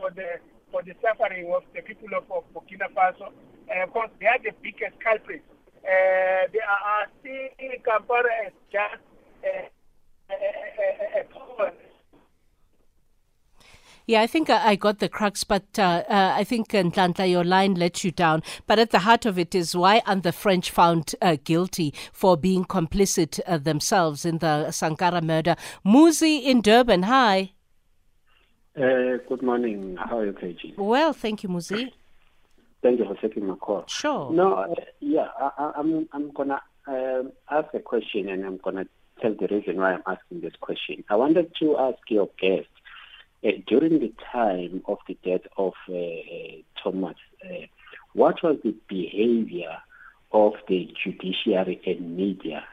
for 0.00 0.10
the 0.10 0.40
for 0.70 0.82
the 0.82 0.94
suffering 1.02 1.52
of 1.54 1.62
the 1.74 1.82
people 1.82 2.08
of, 2.16 2.24
of 2.30 2.44
Burkina 2.54 2.88
Faso 2.94 3.32
uh, 3.70 3.82
of 3.82 3.92
course, 3.92 4.10
they 4.20 4.26
are 4.26 4.38
the 4.38 4.52
biggest 4.62 4.92
culprits. 5.00 5.44
Uh, 5.80 6.48
they 6.52 6.60
are 6.60 7.06
seeing 7.22 7.50
Kampala 7.84 8.28
as 8.46 8.52
just 8.72 9.00
a, 9.44 9.68
a, 10.30 10.34
a, 10.34 11.20
a 11.20 11.24
yeah, 14.06 14.20
I 14.20 14.26
think 14.26 14.50
I, 14.50 14.76
got 14.76 14.98
the 14.98 15.08
crux, 15.08 15.44
but 15.44 15.78
uh, 15.78 16.02
uh, 16.08 16.34
I 16.36 16.44
think, 16.44 16.68
Nhlanhla, 16.68 17.30
your 17.30 17.44
line 17.44 17.74
let 17.74 18.04
you 18.04 18.10
down. 18.10 18.42
But 18.66 18.78
at 18.78 18.90
the 18.90 19.00
heart 19.00 19.24
of 19.24 19.38
it 19.38 19.54
is 19.54 19.74
why 19.74 20.02
aren't 20.06 20.24
the 20.24 20.32
French 20.32 20.70
found 20.70 21.14
uh, 21.22 21.36
guilty 21.42 21.94
for 22.12 22.36
being 22.36 22.64
complicit 22.64 23.40
uh, 23.46 23.56
themselves 23.56 24.26
in 24.26 24.38
the 24.38 24.70
Sankara 24.70 25.22
murder? 25.22 25.56
Muzi 25.86 26.42
in 26.44 26.60
Durban, 26.60 27.04
hi. 27.04 27.52
Uh, 28.76 29.18
good 29.28 29.42
morning. 29.42 29.96
How 29.96 30.18
are 30.18 30.26
you, 30.26 30.32
KG? 30.32 30.76
Well, 30.76 31.12
thank 31.12 31.42
you, 31.42 31.48
Muzi. 31.48 31.92
Thank 32.82 32.98
you 32.98 33.06
for 33.06 33.14
taking 33.14 33.46
my 33.46 33.54
call. 33.54 33.84
Sure. 33.86 34.30
No, 34.30 34.54
uh, 34.54 34.74
yeah, 35.00 35.28
I, 35.40 35.72
am 35.78 35.94
I'm, 35.94 36.08
I'm 36.12 36.30
gonna 36.32 36.60
um, 36.86 37.32
ask 37.50 37.72
a 37.72 37.78
question, 37.78 38.28
and 38.28 38.44
I'm 38.44 38.58
gonna 38.58 38.84
tell 39.22 39.34
the 39.34 39.46
reason 39.46 39.76
why 39.76 39.94
I'm 39.94 40.02
asking 40.06 40.42
this 40.42 40.52
question. 40.60 41.04
I 41.08 41.16
wanted 41.16 41.52
to 41.60 41.78
ask 41.78 41.98
your 42.08 42.28
guest 42.38 42.68
during 43.66 43.98
the 43.98 44.12
time 44.32 44.82
of 44.86 44.98
the 45.06 45.16
death 45.24 45.46
of 45.56 45.74
uh, 45.88 45.94
uh, 45.94 46.82
Thomas, 46.82 47.16
what 48.14 48.42
was 48.42 48.58
the 48.64 48.74
behavior 48.88 49.76
of 50.32 50.54
the 50.68 50.88
judiciary 51.02 51.80
and 51.86 52.16
media? 52.16 52.64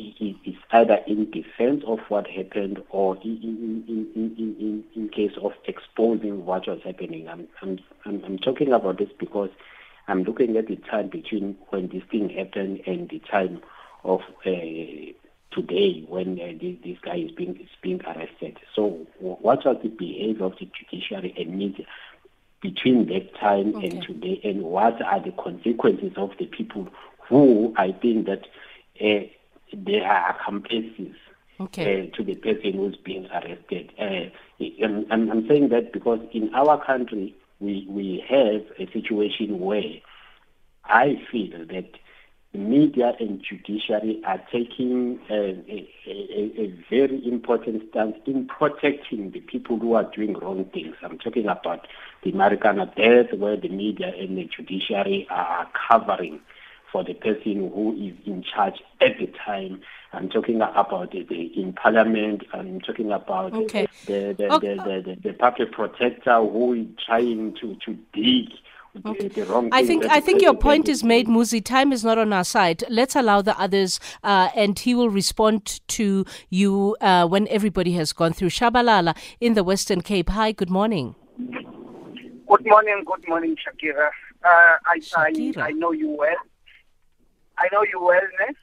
It's 0.00 0.58
either 0.70 0.98
in 1.06 1.30
defense 1.30 1.82
of 1.86 1.98
what 2.08 2.28
happened 2.28 2.82
or 2.90 3.16
in, 3.16 3.84
in, 3.88 4.06
in, 4.14 4.36
in, 4.36 4.84
in 4.94 5.08
case 5.08 5.36
of 5.42 5.52
exposing 5.64 6.44
what 6.44 6.68
was 6.68 6.80
happening. 6.84 7.28
I'm, 7.28 7.48
I'm, 7.62 7.80
I'm 8.04 8.38
talking 8.38 8.72
about 8.72 8.98
this 8.98 9.08
because 9.18 9.50
I'm 10.06 10.22
looking 10.22 10.56
at 10.56 10.68
the 10.68 10.76
time 10.76 11.08
between 11.08 11.56
when 11.70 11.88
this 11.88 12.02
thing 12.10 12.28
happened 12.28 12.82
and 12.86 13.08
the 13.08 13.18
time 13.30 13.60
of 14.04 14.20
uh, 14.46 14.50
today 15.50 16.04
when 16.08 16.40
uh, 16.40 16.52
this, 16.60 16.76
this, 16.84 16.98
guy 17.02 17.16
is 17.16 17.30
being 17.32 17.56
is 17.56 17.68
being 17.82 18.00
arrested. 18.04 18.58
So, 18.74 19.06
what 19.18 19.64
was 19.64 19.76
the 19.82 19.88
behavior 19.88 20.44
of 20.44 20.54
the 20.58 20.68
judiciary 20.78 21.34
and 21.36 21.58
media 21.58 21.86
between 22.60 23.06
that 23.06 23.34
time 23.36 23.74
okay. 23.76 23.88
and 23.88 24.02
today, 24.02 24.40
and 24.44 24.62
what 24.62 25.00
are 25.02 25.20
the 25.22 25.32
consequences 25.32 26.12
of 26.16 26.30
the 26.38 26.46
people 26.46 26.88
who 27.28 27.72
I 27.76 27.92
think 27.92 28.26
that 28.26 28.46
uh, 29.00 29.26
they 29.72 30.00
are 30.00 30.30
accomplices 30.30 31.14
okay. 31.60 32.10
uh, 32.12 32.16
to 32.16 32.24
the 32.24 32.34
person 32.34 32.72
who's 32.74 32.96
being 32.96 33.26
arrested? 33.26 33.92
Uh, 33.98 34.30
I'm, 34.84 35.30
I'm 35.30 35.48
saying 35.48 35.68
that 35.68 35.92
because 35.92 36.20
in 36.32 36.52
our 36.54 36.84
country 36.84 37.34
we 37.60 37.86
we 37.88 38.24
have 38.28 38.62
a 38.78 38.90
situation 38.92 39.60
where 39.60 40.00
I 40.84 41.22
feel 41.30 41.66
that 41.66 41.90
media 42.58 43.14
and 43.18 43.42
judiciary 43.42 44.20
are 44.26 44.42
taking 44.52 45.18
a, 45.30 45.34
a, 45.68 45.88
a, 46.06 46.84
very 46.90 47.26
important 47.26 47.82
stance 47.90 48.16
in 48.26 48.46
protecting 48.46 49.30
the 49.30 49.40
people 49.40 49.78
who 49.78 49.94
are 49.94 50.04
doing 50.14 50.34
wrong 50.34 50.64
things. 50.74 50.94
I'm 51.02 51.18
talking 51.18 51.46
about 51.46 51.86
the 52.22 52.32
Marikana 52.32 52.94
death, 52.94 53.38
where 53.38 53.56
the 53.56 53.68
media 53.68 54.12
and 54.18 54.36
the 54.36 54.44
judiciary 54.54 55.26
are 55.30 55.68
covering 55.88 56.40
for 56.90 57.04
the 57.04 57.14
person 57.14 57.70
who 57.72 57.94
is 57.94 58.14
in 58.26 58.42
charge 58.42 58.82
at 59.00 59.18
the 59.18 59.30
time. 59.44 59.80
I'm 60.12 60.28
talking 60.28 60.56
about 60.60 61.12
the, 61.12 61.22
the 61.22 61.60
in 61.60 61.74
parliament. 61.74 62.44
I'm 62.52 62.80
talking 62.80 63.12
about 63.12 63.52
okay. 63.52 63.86
the, 64.06 64.34
the, 64.36 64.52
okay. 64.54 64.74
the, 64.74 64.82
oh, 64.82 64.86
oh. 64.86 65.02
the, 65.02 65.16
the, 65.22 65.32
public 65.34 65.72
protector 65.72 66.40
who 66.40 66.74
is 66.74 66.86
trying 67.04 67.54
to, 67.60 67.76
to 67.84 67.98
dig 68.12 68.48
Okay. 69.06 69.28
The, 69.28 69.44
the 69.44 69.68
I 69.72 69.84
think 69.84 70.04
I 70.06 70.20
think 70.20 70.42
your 70.42 70.54
point 70.54 70.88
is 70.88 71.04
made, 71.04 71.28
Muzi. 71.28 71.64
Time 71.64 71.92
is 71.92 72.04
not 72.04 72.18
on 72.18 72.32
our 72.32 72.44
side. 72.44 72.84
Let's 72.88 73.14
allow 73.14 73.42
the 73.42 73.58
others, 73.58 74.00
uh, 74.24 74.48
and 74.54 74.78
he 74.78 74.94
will 74.94 75.10
respond 75.10 75.80
to 75.88 76.24
you 76.50 76.96
uh, 77.00 77.26
when 77.26 77.46
everybody 77.48 77.92
has 77.92 78.12
gone 78.12 78.32
through. 78.32 78.50
Shabalala 78.50 79.16
in 79.40 79.54
the 79.54 79.62
Western 79.62 80.00
Cape. 80.00 80.30
Hi, 80.30 80.52
good 80.52 80.70
morning. 80.70 81.14
Good 81.38 82.66
morning, 82.66 83.04
good 83.06 83.28
morning, 83.28 83.56
Shakira. 83.56 84.08
Uh, 84.42 84.76
I, 84.86 84.98
Shakira. 85.00 85.58
I, 85.58 85.66
I 85.68 85.70
know 85.72 85.92
you 85.92 86.08
well. 86.08 86.36
I 87.58 87.68
know 87.72 87.82
you 87.82 88.00
well, 88.00 88.20
ne? 88.40 88.54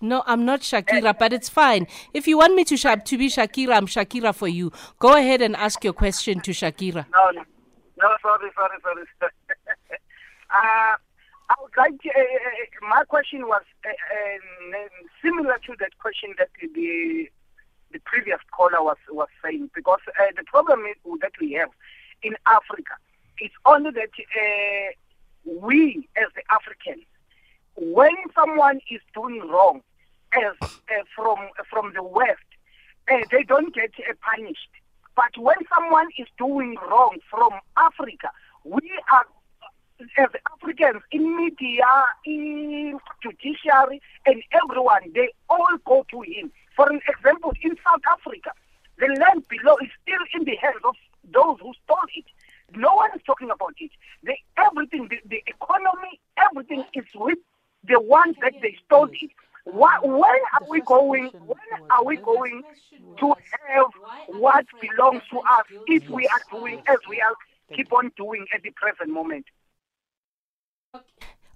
No, 0.00 0.22
I'm 0.26 0.44
not 0.44 0.60
Shakira, 0.60 1.18
but 1.18 1.32
it's 1.32 1.48
fine. 1.48 1.88
If 2.14 2.28
you 2.28 2.38
want 2.38 2.54
me 2.54 2.64
to, 2.64 2.76
to 2.76 3.18
be 3.18 3.28
Shakira, 3.28 3.76
I'm 3.76 3.86
Shakira 3.86 4.32
for 4.34 4.46
you. 4.46 4.70
Go 5.00 5.16
ahead 5.16 5.42
and 5.42 5.56
ask 5.56 5.82
your 5.82 5.92
question 5.92 6.40
to 6.40 6.52
Shakira. 6.52 7.06
No, 7.12 7.30
no. 7.32 7.42
No, 8.00 8.14
sorry, 8.22 8.50
sorry, 8.54 8.78
sorry. 8.82 9.04
uh, 10.50 10.94
I 11.50 11.54
would 11.62 11.76
like 11.76 12.00
to, 12.02 12.10
uh, 12.10 12.20
uh, 12.20 12.88
my 12.88 13.04
question 13.04 13.48
was 13.48 13.62
uh, 13.84 13.88
uh, 13.88 14.78
similar 15.22 15.58
to 15.66 15.74
that 15.80 15.98
question 15.98 16.34
that 16.38 16.50
the 16.60 17.30
the 17.90 17.98
previous 18.04 18.38
caller 18.52 18.82
was 18.82 18.98
was 19.10 19.28
saying 19.42 19.70
because 19.74 20.00
uh, 20.08 20.24
the 20.36 20.44
problem 20.44 20.84
is, 20.84 20.96
that 21.22 21.32
we 21.40 21.52
have 21.52 21.70
in 22.22 22.34
Africa 22.46 22.94
is 23.40 23.50
only 23.64 23.90
that 23.92 24.10
we 25.46 26.06
as 26.16 26.28
the 26.36 26.42
Africans, 26.50 27.04
when 27.76 28.14
someone 28.34 28.80
is 28.90 29.00
doing 29.14 29.40
wrong, 29.48 29.80
as 30.34 30.54
from 31.16 31.38
from 31.70 31.94
the 31.94 32.02
West, 32.02 32.50
they 33.30 33.42
don't 33.42 33.74
get 33.74 33.92
punished 34.20 34.68
but 35.18 35.42
when 35.42 35.56
someone 35.74 36.06
is 36.16 36.28
doing 36.38 36.76
wrong 36.88 37.18
from 37.28 37.50
Africa, 37.76 38.30
we 38.62 38.88
are, 39.12 39.26
as 40.16 40.28
Africans 40.54 41.02
in 41.10 41.36
media, 41.36 42.04
in 42.24 42.96
judiciary, 43.20 44.00
and 44.26 44.40
everyone, 44.52 45.10
they 45.16 45.30
all 45.50 45.76
go 45.84 46.06
to 46.12 46.20
him. 46.20 46.52
For 46.76 46.88
an 46.88 47.00
example, 47.08 47.52
in 47.62 47.74
South 47.84 48.02
Africa, 48.08 48.52
the 49.00 49.06
land 49.06 49.42
below 49.48 49.76
is 49.82 49.90
still 50.02 50.22
in 50.38 50.44
the 50.44 50.54
hands 50.54 50.82
of 50.84 50.94
those 51.24 51.58
who 51.62 51.72
stole 51.82 51.98
it. 52.14 52.26
No 52.76 52.94
one 52.94 53.10
is 53.16 53.22
talking 53.26 53.50
about 53.50 53.74
it. 53.80 53.90
The, 54.22 54.34
everything, 54.56 55.08
the, 55.08 55.18
the 55.28 55.42
economy, 55.48 56.20
everything 56.36 56.84
is 56.94 57.06
with 57.16 57.38
the 57.88 57.98
ones 57.98 58.36
that 58.40 58.52
they 58.62 58.76
stole 58.86 59.08
it. 59.10 59.30
Why, 59.64 59.98
when 60.02 60.22
are 60.22 60.66
we 60.68 60.80
going? 60.82 61.30
When 61.46 61.58
are 61.90 62.04
we 62.04 62.16
going 62.16 62.62
to 63.20 63.34
have 63.68 63.86
what 64.26 64.66
belongs 64.80 65.22
to 65.30 65.38
us 65.38 65.66
if 65.86 66.08
we 66.08 66.26
are 66.26 66.58
doing 66.58 66.82
as 66.88 66.98
we 67.08 67.20
are 67.20 67.34
keep 67.74 67.92
on 67.92 68.10
doing 68.16 68.46
at 68.54 68.62
the 68.62 68.70
present 68.70 69.10
moment? 69.10 69.46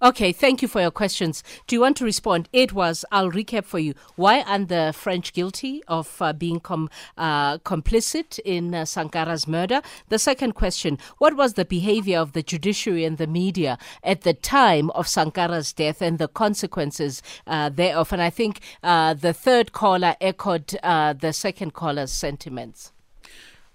Okay, 0.03 0.33
thank 0.33 0.63
you 0.63 0.67
for 0.67 0.81
your 0.81 0.91
questions. 0.91 1.45
Do 1.69 1.77
you 1.77 1.81
want 1.81 1.97
to 1.99 2.05
respond? 2.05 2.49
It 2.53 2.73
was, 2.73 3.05
I'll 3.13 3.31
recap 3.31 3.65
for 3.65 3.79
you. 3.79 3.95
Why 4.17 4.43
aren't 4.43 4.69
the 4.69 4.93
French 4.93 5.33
guilty 5.33 5.81
of 5.87 6.21
uh, 6.21 6.33
being 6.33 6.59
com- 6.59 6.91
uh, 7.17 7.59
complicit 7.59 8.41
in 8.41 8.75
uh, 8.75 8.85
Sankara's 8.85 9.47
murder? 9.47 9.81
The 10.09 10.19
second 10.19 10.55
question, 10.55 10.99
what 11.19 11.37
was 11.37 11.55
the 11.55 11.65
behavior 11.65 12.19
of 12.19 12.33
the 12.33 12.43
judiciary 12.43 13.05
and 13.05 13.17
the 13.17 13.29
media 13.29 13.79
at 14.03 14.23
the 14.23 14.35
time 14.35 14.91
of 14.91 15.07
Sankara's 15.07 15.73
death 15.73 16.03
and 16.03 16.19
the 16.19 16.27
consequences 16.27 17.23
uh, 17.47 17.69
thereof? 17.69 18.13
And 18.13 18.23
I 18.23 18.31
think 18.31 18.59
uh, 18.83 19.15
the 19.15 19.33
third 19.33 19.71
caller 19.71 20.17
echoed 20.21 20.77
uh, 20.83 21.13
the 21.13 21.33
second 21.33 21.75
caller's 21.75 22.11
sentiments. 22.11 22.91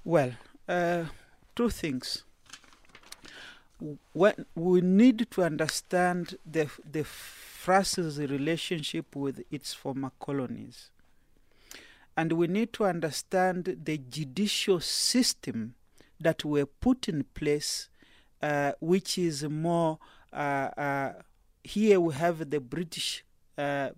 Well, 0.03 0.33
two 1.55 1.69
things 1.69 2.25
when 4.13 4.45
we 4.55 4.81
need 4.81 5.27
to 5.31 5.43
understand 5.43 6.37
the 6.45 6.69
the 6.89 7.03
France's 7.03 8.17
relationship 8.19 9.15
with 9.15 9.43
its 9.51 9.73
former 9.73 10.11
colonies, 10.19 10.89
and 12.15 12.33
we 12.33 12.47
need 12.47 12.73
to 12.73 12.85
understand 12.85 13.77
the 13.83 13.97
judicial 13.97 14.79
system 14.79 15.75
that 16.19 16.43
were 16.43 16.65
put 16.65 17.07
in 17.07 17.23
place, 17.33 17.89
uh, 18.41 18.71
which 18.79 19.17
is 19.17 19.43
more. 19.43 19.99
Uh, 20.33 20.69
uh, 20.77 21.13
here 21.63 21.99
we 21.99 22.13
have 22.13 22.49
the 22.49 22.59
British 22.59 23.25
uh, 23.57 23.89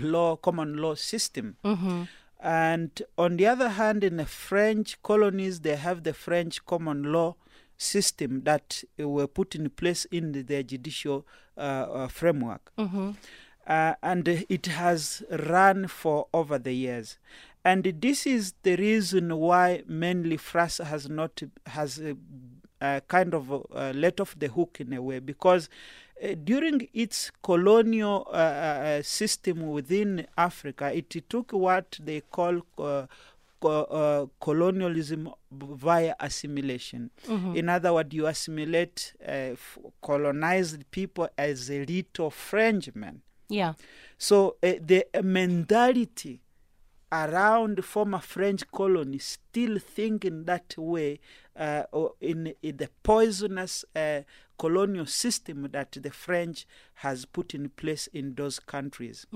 law, 0.00 0.36
common 0.36 0.76
law 0.78 0.94
system. 0.94 1.56
Mm-hmm. 1.64 2.04
And 2.42 3.02
on 3.18 3.36
the 3.36 3.46
other 3.46 3.68
hand, 3.68 4.02
in 4.02 4.16
the 4.16 4.24
French 4.24 5.02
colonies, 5.02 5.60
they 5.60 5.76
have 5.76 6.04
the 6.04 6.14
French 6.14 6.64
common 6.64 7.12
law 7.12 7.36
system 7.80 8.42
that 8.44 8.84
were 8.98 9.26
put 9.26 9.54
in 9.54 9.70
place 9.70 10.04
in 10.06 10.32
the, 10.32 10.62
judicial 10.62 11.26
uh, 11.56 11.60
uh, 11.60 12.08
framework. 12.08 12.70
Mm-hmm. 12.78 13.12
Uh, 13.66 13.94
and 14.02 14.26
it 14.28 14.66
has 14.66 15.22
run 15.30 15.86
for 15.86 16.26
over 16.34 16.58
the 16.58 16.72
years. 16.72 17.18
And 17.64 17.84
this 17.84 18.26
is 18.26 18.54
the 18.62 18.76
reason 18.76 19.36
why 19.36 19.82
mainly 19.86 20.36
France 20.36 20.78
has 20.78 21.08
not 21.08 21.42
has 21.66 22.00
uh, 22.80 23.00
kind 23.08 23.34
of 23.34 23.52
uh, 23.52 23.92
let 23.94 24.20
off 24.20 24.34
the 24.38 24.48
hook 24.48 24.78
in 24.80 24.92
a 24.94 25.02
way 25.02 25.18
because 25.18 25.68
uh, 26.22 26.34
during 26.42 26.88
its 26.94 27.30
colonial 27.42 28.26
system 29.02 29.68
within 29.70 30.26
Africa, 30.36 30.92
it 30.94 31.10
took 31.28 31.52
what 31.52 31.98
they 32.02 32.20
call 32.20 32.62
co- 33.60 33.84
uh, 33.84 34.26
colonialism 34.44 35.28
via 35.52 36.14
assimilation. 36.20 37.10
In 37.54 37.68
other 37.68 37.92
words, 37.92 38.14
you 38.14 38.26
assimilate 38.26 39.12
uh, 39.22 39.52
f- 39.52 39.78
colonized 40.02 40.90
people 40.90 41.28
as 41.36 41.70
a 41.70 41.84
little 41.84 42.30
Frenchmen. 42.30 43.22
Yeah. 43.48 43.74
So 44.18 44.56
uh, 44.62 44.74
the 44.80 45.06
mentality 45.22 46.40
around 47.12 47.84
former 47.84 48.20
French 48.20 48.62
colonies 48.70 49.24
still 49.50 49.78
think 49.80 50.24
in 50.24 50.44
that 50.44 50.74
way 50.78 51.18
uh, 51.56 51.82
or 51.92 52.14
in, 52.20 52.54
in 52.62 52.76
the 52.76 52.88
poisonous 53.02 53.84
uh, 53.96 54.20
colonial 54.58 55.06
system 55.06 55.68
that 55.72 55.90
the 55.92 56.10
French 56.10 56.66
has 56.94 57.24
put 57.24 57.52
in 57.54 57.68
place 57.70 58.06
in 58.12 58.34
those 58.34 58.60
countries. 58.60 59.26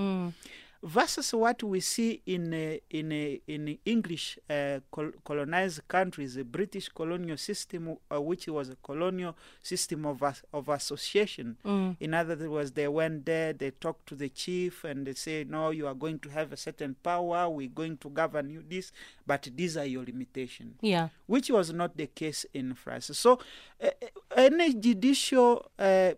Versus 0.87 1.33
what 1.33 1.62
we 1.62 1.81
see 1.81 2.20
in 2.27 2.53
uh, 2.53 2.77
in 2.90 3.11
uh, 3.11 3.38
in 3.49 3.79
English 3.87 4.38
uh, 4.51 4.81
col- 4.90 5.12
colonized 5.25 5.81
countries, 5.88 6.35
the 6.35 6.44
British 6.44 6.90
colonial 6.90 7.38
system, 7.38 7.97
uh, 8.12 8.20
which 8.20 8.49
was 8.49 8.68
a 8.68 8.77
colonial 8.83 9.35
system 9.62 10.05
of 10.05 10.23
as- 10.23 10.42
of 10.53 10.68
association. 10.68 11.57
In 12.01 12.12
other 12.12 12.37
words, 12.51 12.73
they 12.73 12.87
went 12.87 13.25
there, 13.25 13.55
they 13.55 13.70
talked 13.70 14.07
to 14.09 14.14
the 14.14 14.29
chief, 14.29 14.85
and 14.85 15.07
they 15.07 15.14
say, 15.14 15.44
"No, 15.49 15.70
you 15.70 15.87
are 15.87 15.94
going 15.94 16.18
to 16.18 16.29
have 16.29 16.53
a 16.53 16.57
certain 16.59 16.97
power. 17.03 17.49
We're 17.49 17.68
going 17.68 17.97
to 17.99 18.11
govern 18.11 18.51
you 18.51 18.62
this, 18.68 18.92
but 19.27 19.49
these 19.57 19.79
are 19.79 19.87
your 19.87 20.05
limitations." 20.05 20.75
Yeah. 20.83 21.09
which 21.27 21.49
was 21.49 21.73
not 21.73 21.97
the 21.97 22.09
case 22.09 22.44
in 22.53 22.75
France. 22.75 23.11
So, 23.16 23.38
uh, 23.83 23.88
any 24.37 24.75
judicial 24.75 25.70
uh, 25.79 26.12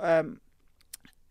um, 0.00 0.40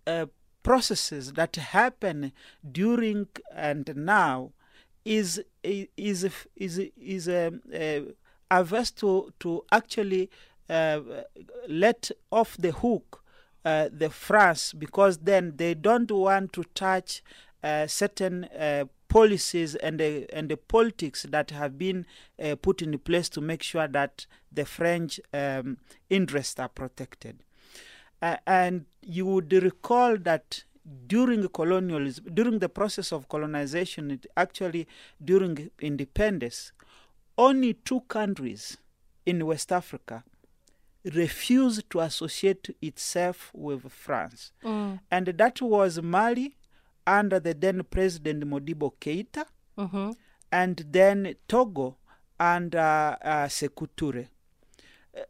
uh, 0.06 0.28
processes 0.68 1.32
that 1.34 1.56
happen 1.56 2.34
during 2.70 3.26
and 3.56 3.96
now 3.96 4.52
is 5.06 5.42
is 5.64 6.26
is 6.58 6.80
is 7.00 7.30
um, 7.30 7.62
uh, 7.74 8.02
averse 8.52 8.92
to 8.92 9.32
to 9.40 9.64
actually 9.72 10.30
uh, 10.70 11.00
let 11.70 12.12
off 12.34 12.58
the 12.58 12.74
hook 12.74 13.24
uh, 13.64 13.88
the 13.90 14.10
France 14.10 14.74
because 14.74 15.20
then 15.20 15.54
they 15.56 15.74
don't 15.74 16.12
want 16.12 16.52
to 16.52 16.64
touch 16.76 17.24
uh, 17.64 17.88
certain 17.88 18.44
uh, 18.46 18.84
policies 19.08 19.76
and 19.76 20.02
the 20.02 20.28
and 20.34 20.50
the 20.50 20.58
politics 20.58 21.26
that 21.30 21.52
have 21.52 21.78
been 21.78 22.06
uh, 22.44 22.58
put 22.62 22.82
in 22.82 23.00
place 23.00 23.30
to 23.30 23.40
make 23.40 23.64
sure 23.64 23.88
that 23.88 24.26
the 24.52 24.66
French 24.66 25.22
um, 25.34 25.78
interests 26.10 26.60
are 26.60 26.68
protected. 26.70 27.44
Uh, 28.22 28.38
and 28.48 28.86
you 29.02 29.26
would 29.26 29.52
recall 29.54 30.18
that 30.18 30.64
during 31.08 31.48
colonialism, 31.50 32.26
during 32.34 32.60
the 32.60 32.70
process 32.70 33.12
of 33.12 33.28
colonization, 33.28 34.12
it 34.12 34.26
actually 34.36 34.88
during 35.24 35.70
independence, 35.80 36.72
only 37.38 37.74
two 37.74 38.02
countries 38.08 38.78
in 39.26 39.46
West 39.46 39.72
Africa 39.72 40.24
refused 41.04 41.90
to 41.90 42.00
associate 42.00 42.76
itself 42.82 43.52
with 43.54 43.92
France. 43.92 44.52
And 45.12 45.28
that 45.28 45.62
was 45.62 46.02
Mali 46.02 46.56
under 47.06 47.40
the 47.40 47.54
then 47.54 47.84
President 47.84 48.44
Modibo 48.46 48.94
Keita, 49.00 49.46
and 50.52 50.78
then 50.92 51.36
Togo 51.48 51.98
under 52.40 53.18
uh, 53.24 53.48
Sekou 53.48 53.88
Touré. 53.96 54.28
Uh, 55.16 55.22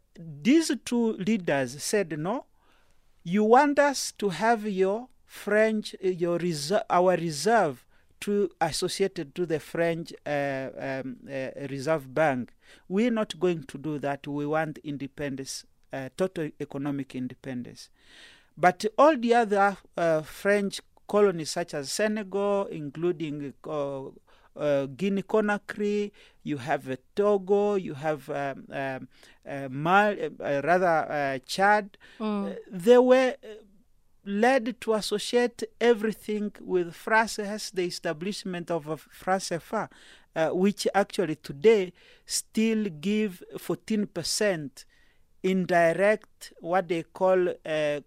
These 0.42 0.72
two 0.84 1.12
leaders 1.14 1.82
said, 1.82 2.18
no, 2.18 2.46
you 3.28 3.44
want 3.44 3.78
us 3.78 4.12
to 4.12 4.30
have 4.30 4.66
your 4.66 5.08
French, 5.26 5.94
uh, 6.02 6.08
your 6.08 6.38
reserve, 6.38 6.82
our 6.88 7.14
reserve 7.16 7.84
to 8.20 8.50
associated 8.60 9.34
to 9.34 9.44
the 9.44 9.60
French 9.60 10.14
uh, 10.26 10.68
um, 10.78 11.18
uh, 11.30 11.50
Reserve 11.68 12.14
Bank. 12.14 12.54
We're 12.88 13.10
not 13.10 13.38
going 13.38 13.64
to 13.64 13.78
do 13.78 13.98
that. 13.98 14.26
We 14.26 14.46
want 14.46 14.78
independence, 14.78 15.66
uh, 15.92 16.08
total 16.16 16.48
economic 16.58 17.14
independence. 17.14 17.90
But 18.56 18.86
all 18.96 19.16
the 19.16 19.34
other 19.34 19.76
French 20.24 20.80
colonies, 21.06 21.50
such 21.50 21.74
as 21.74 21.92
Senegal, 21.92 22.66
including 22.66 23.52
uh, 24.58 24.86
Guinea 24.86 25.22
Conakry, 25.22 26.10
you 26.42 26.56
have 26.58 26.84
Togo, 27.14 27.76
you 27.76 27.94
have 27.94 28.28
um, 28.30 28.64
um, 28.72 29.08
uh, 29.48 29.68
Mal, 29.70 30.16
uh, 30.40 30.60
rather 30.64 30.86
uh, 31.10 31.38
Chad, 31.46 31.96
uh, 32.20 32.50
they 32.70 32.98
were 32.98 33.34
led 34.24 34.78
to 34.80 34.94
associate 34.94 35.62
everything 35.80 36.52
with 36.60 36.94
France 36.94 37.38
as 37.38 37.70
the 37.70 37.84
establishment 37.84 38.70
of 38.70 39.06
France 39.10 39.48
CFA, 39.50 39.88
uh, 40.36 40.48
which 40.50 40.86
actually 40.94 41.36
today 41.36 41.92
still 42.26 42.84
give 43.00 43.42
14% 43.56 44.84
indirect 45.42 46.52
what 46.60 46.88
they 46.88 47.02
call 47.04 47.48
uh, 47.48 48.00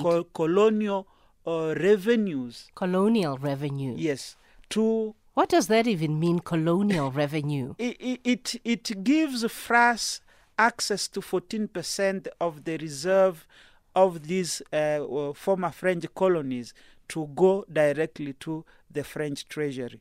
col- 0.00 0.24
colonial 0.24 1.06
uh, 1.46 1.74
revenues. 1.76 2.68
Colonial 2.74 3.36
revenue. 3.36 3.94
Yes, 3.96 4.36
to 4.70 5.14
What 5.38 5.50
does 5.50 5.68
that 5.68 5.86
even 5.86 6.18
mean, 6.18 6.40
colonial 6.40 7.12
revenue? 7.12 7.76
it, 7.78 8.20
it 8.24 8.60
it 8.64 9.04
gives 9.04 9.48
France 9.52 10.20
access 10.58 11.06
to 11.06 11.20
14% 11.20 12.26
of 12.40 12.64
the 12.64 12.76
reserve 12.78 13.46
of 13.94 14.26
these 14.26 14.62
uh, 14.72 14.76
uh, 15.04 15.32
former 15.34 15.70
French 15.70 16.06
colonies 16.12 16.74
to 17.10 17.28
go 17.36 17.64
directly 17.72 18.32
to 18.40 18.64
the 18.90 19.04
French 19.04 19.48
treasury. 19.48 20.00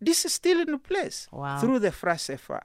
This 0.00 0.24
is 0.24 0.32
still 0.32 0.60
in 0.60 0.80
place 0.80 1.28
Wow. 1.30 1.60
through 1.60 1.78
the 1.78 1.92
France 1.92 2.26
CFA. 2.26 2.62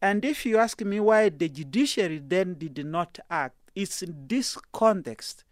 And 0.00 0.24
if 0.24 0.46
you 0.46 0.56
ask 0.56 0.80
me 0.80 0.98
why 0.98 1.28
the 1.28 1.50
judiciary 1.50 2.22
then 2.26 2.54
did 2.54 2.86
not 2.86 3.18
act, 3.30 3.56
it's 3.74 4.02
in 4.02 4.28
this 4.28 4.56
context 4.72 5.44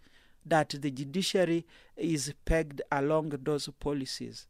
that 0.47 0.71
the 0.71 0.91
judiciary 0.91 1.67
is 1.99 2.33
pegged 2.47 2.81
along 2.91 3.35
those 3.43 3.69
policies 3.79 4.47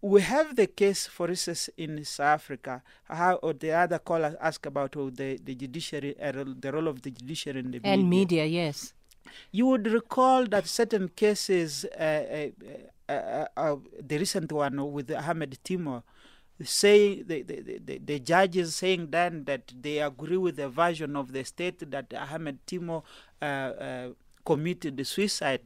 we 0.00 0.20
have 0.22 0.54
the 0.56 0.66
case, 0.66 1.06
for 1.06 1.28
instance, 1.28 1.68
in 1.76 2.04
South 2.04 2.26
Africa. 2.40 2.82
How 3.04 3.34
or 3.36 3.52
the 3.52 3.72
other 3.72 3.98
caller 3.98 4.36
asked 4.40 4.66
about 4.66 4.96
oh, 4.96 5.10
the 5.10 5.38
the 5.42 5.54
judiciary, 5.54 6.14
uh, 6.20 6.32
role- 6.32 6.54
the 6.58 6.70
role 6.72 6.88
of 6.88 7.02
the 7.02 7.10
judiciary 7.10 7.60
in 7.60 7.70
the 7.72 7.80
and 7.84 8.08
media. 8.08 8.44
media, 8.44 8.44
yes. 8.44 8.94
You 9.52 9.66
would 9.66 9.86
recall 9.86 10.46
that 10.46 10.66
certain 10.66 11.08
cases, 11.08 11.84
uh, 11.84 12.48
uh, 13.08 13.12
uh, 13.12 13.46
uh, 13.56 13.76
the 14.00 14.18
recent 14.18 14.50
one 14.52 14.92
with 14.92 15.10
Ahmed 15.10 15.58
Timol, 15.64 16.02
say 16.64 17.22
the, 17.22 17.42
the, 17.42 17.60
the- 17.86 17.98
the, 17.98 18.18
judges 18.20 18.74
saying 18.76 19.08
then 19.10 19.44
that 19.44 19.72
they 19.80 19.98
agree 19.98 20.36
with 20.38 20.56
the 20.56 20.68
version 20.68 21.14
of 21.16 21.32
the 21.32 21.44
state 21.44 21.90
that 21.90 22.12
Ahmed 22.14 22.58
Timol 22.66 23.02
uh, 23.42 23.44
uh, 23.44 24.08
committed 24.50 24.96
suicide 25.14 25.64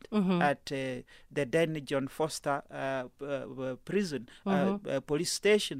at 0.50 0.62
uh, 0.72 1.02
the 1.36 1.44
then 1.54 1.70
John 1.88 2.06
Vorster 2.16 2.56
uh, 2.70 3.04
uh, 3.24 3.76
prison, 3.84 4.22
uh, 4.46 4.50
uh, 4.88 5.00
police 5.10 5.32
station, 5.42 5.78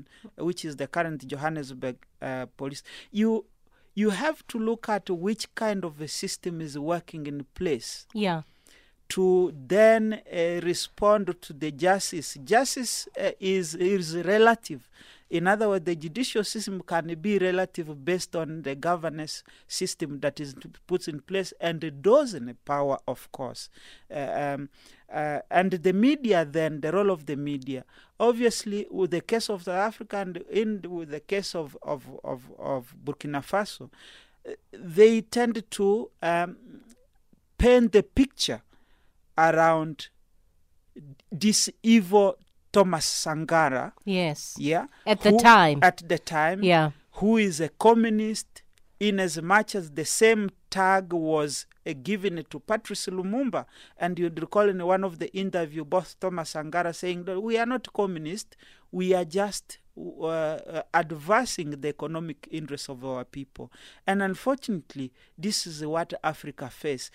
which 0.49 0.65
is 0.69 0.77
the 0.77 0.87
current 0.97 1.21
Johannesburg 1.33 1.97
uh, 2.21 2.47
police. 2.61 2.83
You 3.21 3.31
you 4.03 4.11
have 4.25 4.39
to 4.53 4.57
look 4.69 4.89
at 4.97 5.05
which 5.27 5.45
kind 5.65 5.85
of 5.89 6.01
a 6.01 6.09
system 6.23 6.55
is 6.67 6.75
working 6.93 7.23
in 7.33 7.39
place 7.61 7.91
Yeah. 8.15 8.41
to 9.17 9.53
then 9.69 10.05
uh, 10.15 10.61
respond 10.73 11.25
to 11.47 11.53
the 11.63 11.71
justice. 11.87 12.31
Justice 12.53 12.95
uh, 13.21 13.33
is 13.57 13.75
is 13.97 14.07
relative. 14.35 14.83
In 15.33 15.47
other 15.47 15.67
words, 15.67 15.87
the 15.87 15.97
judicial 15.97 16.45
system 16.45 16.83
can 16.83 17.07
be 17.19 17.39
relative 17.39 18.05
based 18.05 18.37
on 18.37 18.65
the 18.65 18.75
governance 18.75 19.43
system 19.67 20.21
that 20.21 20.39
is 20.39 20.55
put 20.87 21.09
in 21.09 21.21
place 21.21 21.55
and 21.59 21.81
those 22.03 22.35
in 22.35 22.55
power, 22.67 22.99
of 23.09 23.33
course. 23.33 23.71
Uh, 24.15 24.19
um, 24.19 24.69
uh, 25.11 25.39
and 25.51 25.71
the 25.73 25.95
media, 25.95 26.45
then, 26.45 26.83
the 26.83 26.93
role 26.93 27.11
of 27.11 27.25
the 27.25 27.37
media. 27.37 27.87
Obviously, 28.21 28.87
with 28.91 29.13
the 29.13 29.23
case 29.23 29.49
of 29.49 29.63
South 29.63 29.75
Africa 29.75 30.19
and 30.19 30.37
in 30.51 30.83
with 30.87 31.09
the 31.09 31.21
case 31.21 31.55
of, 31.55 31.79
of, 31.83 32.05
of, 32.23 32.43
of 32.59 32.95
Burkina 33.03 33.43
Faso, 33.43 33.89
they 34.71 35.23
tend 35.23 35.65
to 35.71 36.11
um, 36.21 36.59
paint 37.57 37.93
the 37.93 38.03
picture 38.03 38.61
around 39.39 40.09
this 41.31 41.71
evil 41.83 42.37
Thomas 42.73 43.05
Sankara, 43.05 43.93
Yes. 44.05 44.55
yeah, 44.59 44.87
At 45.07 45.21
the 45.21 45.33
time. 45.33 45.79
at 45.83 45.99
the 46.09 46.19
time, 46.19 46.63
Yeah. 46.63 46.91
who 47.13 47.37
is 47.37 47.61
a 47.61 47.69
communist, 47.69 48.63
in 48.99 49.19
as 49.21 49.41
much 49.43 49.75
as 49.75 49.91
the 49.91 50.05
same 50.05 50.51
tag 50.71 51.13
was 51.13 51.67
uh, 51.85 51.93
given 52.03 52.43
to 52.49 52.61
Patrice 52.61 53.07
Lumumba, 53.09 53.67
and 53.99 54.19
you'd 54.19 54.41
recall 54.41 54.69
in 54.69 54.85
one 54.87 55.03
of 55.05 55.19
the 55.19 55.35
interview, 55.37 55.85
both 55.85 56.19
Thomas 56.21 56.51
Sankara 56.51 56.93
saying 56.95 57.25
that 57.25 57.41
we 57.41 57.59
are 57.59 57.67
not 57.67 57.93
communist, 57.93 58.57
we 58.93 59.13
are 59.13 59.25
just 59.25 59.79
uh, 59.99 60.25
uh, 60.27 60.83
advancing 60.95 61.71
the 61.81 61.89
economic 61.89 62.49
interests 62.51 62.89
of 62.89 63.05
our 63.05 63.25
people. 63.25 63.71
And 64.07 64.23
unfortunately, 64.23 65.13
this 65.37 65.67
is 65.67 65.85
what 65.85 66.15
Africa 66.25 66.71
face. 66.71 67.11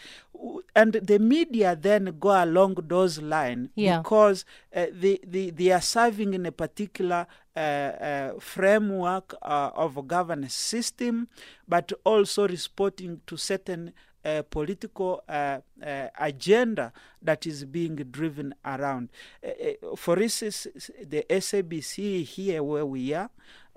And 0.81 0.93
the 0.93 1.17
media 1.19 1.75
then 1.75 2.03
go 2.19 2.29
along 2.45 2.75
those 2.87 3.15
lines 3.35 3.69
Yeah. 3.75 3.97
because 4.01 4.45
uh, 4.75 4.85
they, 5.03 5.17
they, 5.33 5.49
they 5.49 5.71
are 5.71 5.81
serving 5.81 6.33
in 6.33 6.45
a 6.45 6.51
particular 6.51 7.25
uh, 7.55 7.59
uh, 7.59 8.39
framework 8.39 9.33
uh, 9.41 9.71
of 9.83 9.97
a 9.97 10.03
governance 10.03 10.53
system, 10.53 11.27
but 11.67 11.91
also 12.03 12.47
responding 12.47 13.21
to 13.25 13.37
certain 13.37 13.91
uh, 14.23 14.43
political 14.57 15.23
uh, 15.27 15.59
uh, 15.83 16.07
agenda 16.19 16.91
that 17.21 17.47
is 17.47 17.65
being 17.65 17.95
driven 18.11 18.53
around. 18.65 19.09
Uh, 19.43 19.47
uh, 19.91 19.95
for 19.95 20.19
instance, 20.21 20.67
the 21.03 21.23
SABC 21.29 22.23
here 22.23 22.61
where 22.61 22.85
we 22.85 23.13
are, 23.13 23.29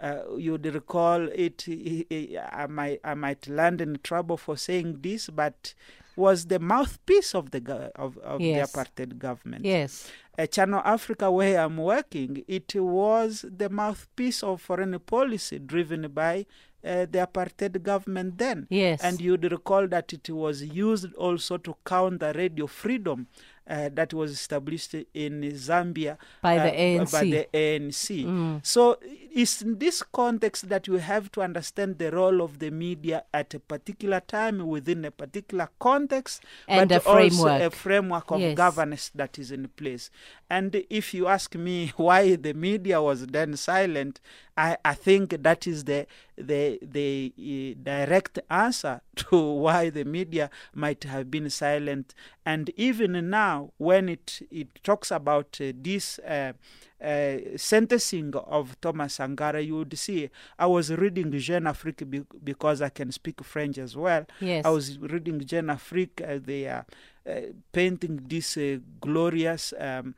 uh, 0.03 0.23
you'd 0.37 0.67
recall 0.67 1.29
it. 1.47 1.65
I 1.69 2.67
might, 2.69 3.01
I 3.05 3.15
might 3.15 3.49
land 3.49 3.81
in 3.81 3.99
trouble 4.03 4.37
for 4.37 4.57
saying 4.57 4.99
this, 5.03 5.29
but 5.31 5.75
was 6.27 6.39
the 6.53 6.59
mouthpiece 6.73 7.31
of 7.41 7.45
the 7.55 7.61
go- 7.69 7.91
of, 8.05 8.11
of 8.33 8.41
Yes. 8.41 8.53
the 8.57 8.63
apartheid 8.69 9.13
government. 9.27 9.63
Yes. 9.65 9.93
Uh, 10.39 10.47
Channel 10.47 10.83
Africa, 10.97 11.27
where 11.39 11.57
I'm 11.65 11.77
working, 11.95 12.33
it 12.59 12.71
was 12.75 13.31
the 13.63 13.69
mouthpiece 13.69 14.41
of 14.51 14.61
foreign 14.69 14.99
policy 15.15 15.59
driven 15.73 16.03
by 16.23 16.35
uh, 16.83 17.05
the 17.13 17.21
apartheid 17.29 17.83
government 17.83 18.39
then. 18.39 18.67
Yes. 18.71 19.01
And 19.07 19.21
you'd 19.21 19.45
recall 19.51 19.85
that 19.89 20.13
it 20.19 20.31
was 20.31 20.57
used 20.87 21.13
also 21.27 21.55
to 21.59 21.75
counter 21.85 22.33
radio 22.35 22.67
freedom 22.67 23.27
uh, 23.71 23.89
that 23.95 24.13
was 24.13 24.33
established 24.33 24.95
in 25.15 25.43
Zambia 25.55 26.19
By 26.43 26.57
the 26.59 26.63
uh, 27.01 27.05
By 27.05 27.25
ANC. 27.25 27.31
the 27.31 27.47
ANC. 27.55 28.61
So 28.67 28.99
it's 29.33 29.63
in 29.63 29.79
this 29.79 30.03
context 30.03 30.69
that 30.69 30.89
you 30.89 30.95
have 30.95 31.31
to 31.33 31.43
understand 31.43 31.99
the 31.99 32.11
role 32.11 32.43
of 32.43 32.59
the 32.59 32.71
media 32.71 33.23
at 33.33 33.55
a 33.55 33.61
particular 33.61 34.21
time 34.21 34.67
within 34.67 35.05
a 35.05 35.11
particular 35.11 35.69
context, 35.79 36.43
And 36.67 36.89
but 36.91 36.97
a 36.97 37.09
also 37.09 37.45
framework. 37.45 37.63
a 37.63 37.71
framework 37.71 38.31
of 38.33 38.41
Yes. 38.41 38.57
governance 38.57 39.11
that 39.15 39.39
is 39.39 39.53
in 39.53 39.69
place. 39.69 40.11
And 40.51 40.85
if 40.91 41.15
you 41.15 41.29
ask 41.29 41.55
me 41.55 41.93
why 41.97 42.35
the 42.37 42.55
media 42.55 43.01
was 43.01 43.27
then 43.29 43.57
silent, 43.57 44.21
I, 44.57 44.77
I 44.85 44.95
think 44.95 45.43
that 45.43 45.67
is 45.67 45.85
the 45.85 46.07
the 46.37 46.79
the 46.83 47.33
uh, 47.39 47.81
direct 47.83 48.39
answer 48.51 49.01
to 49.17 49.41
why 49.41 49.91
the 49.91 50.05
media 50.05 50.51
might 50.75 51.05
have 51.05 51.31
been 51.31 51.49
silent. 51.51 52.15
And 52.45 52.71
even 52.77 53.31
now, 53.31 53.73
when 53.79 54.09
it 54.09 54.43
it 54.51 54.69
talks 54.83 55.11
about 55.11 55.59
uh, 55.61 55.73
this. 55.75 56.19
Uh, 56.21 56.53
uh, 57.03 57.39
sentencing 57.57 58.35
of 58.37 58.79
Thomas 58.83 59.15
Sankara, 59.15 59.63
you 59.63 59.77
would 59.77 59.99
see. 59.99 60.29
I 60.59 60.67
was 60.67 60.91
reading 60.91 61.33
Jeune 61.39 61.65
Afrique 61.67 62.05
be- 62.11 62.27
because 62.45 62.83
I 62.83 62.91
can 62.91 63.11
speak 63.11 63.43
French 63.43 63.79
as 63.79 63.97
well. 63.97 64.27
Yes. 64.39 64.67
I 64.67 64.69
was 64.69 64.99
reading 64.99 65.41
Jeune 65.41 65.69
Afrique. 65.71 66.21
Uh, 66.21 66.39
they 66.45 66.67
are 66.67 66.85
uh, 67.27 67.41
painting 67.73 68.21
this 68.29 68.57
uh, 68.59 68.79
glorious 69.01 69.73
um, 69.79 70.15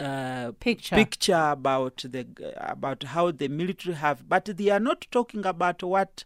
uh, 0.00 0.52
Picture. 0.60 0.96
picture 0.96 1.48
about 1.50 2.04
the 2.08 2.26
about 2.56 3.02
how 3.04 3.30
the 3.30 3.48
military 3.48 3.94
have, 3.94 4.28
but 4.28 4.44
they 4.44 4.70
are 4.70 4.80
not 4.80 5.06
talking 5.10 5.44
about 5.46 5.82
what. 5.82 6.24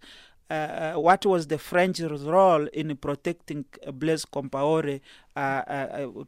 Uh, 0.50 0.94
uh, 0.96 1.00
what 1.00 1.24
was 1.24 1.46
the 1.46 1.58
French 1.58 2.00
role 2.00 2.66
in 2.72 2.96
protecting 2.96 3.64
Blaise 3.92 4.24
Compaoré 4.24 5.00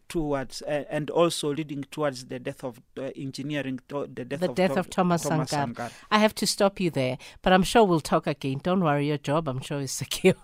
towards 0.08 0.62
uh, 0.62 0.84
and 0.88 1.10
also 1.10 1.52
leading 1.52 1.84
towards 1.90 2.26
the 2.26 2.38
death 2.38 2.62
of 2.64 2.80
uh, 2.98 3.10
engineering 3.16 3.80
to, 3.88 4.06
the 4.12 4.24
death 4.24 4.40
the 4.40 4.50
of 4.50 4.54
death 4.54 4.70
Thom- 4.70 4.78
of 4.78 4.90
Thomas, 4.90 5.24
Sangar. 5.24 5.48
Sankara. 5.48 5.90
I 6.10 6.18
have 6.18 6.34
to 6.36 6.46
stop 6.46 6.80
you 6.80 6.90
there, 6.90 7.18
but 7.42 7.52
I'm 7.52 7.62
sure 7.62 7.84
we'll 7.84 8.00
talk 8.00 8.26
again. 8.26 8.60
Don't 8.62 8.80
worry, 8.82 9.08
your 9.08 9.18
job, 9.18 9.48
I'm 9.48 9.60
sure, 9.60 9.80
is 9.80 9.92
secure. 10.02 10.34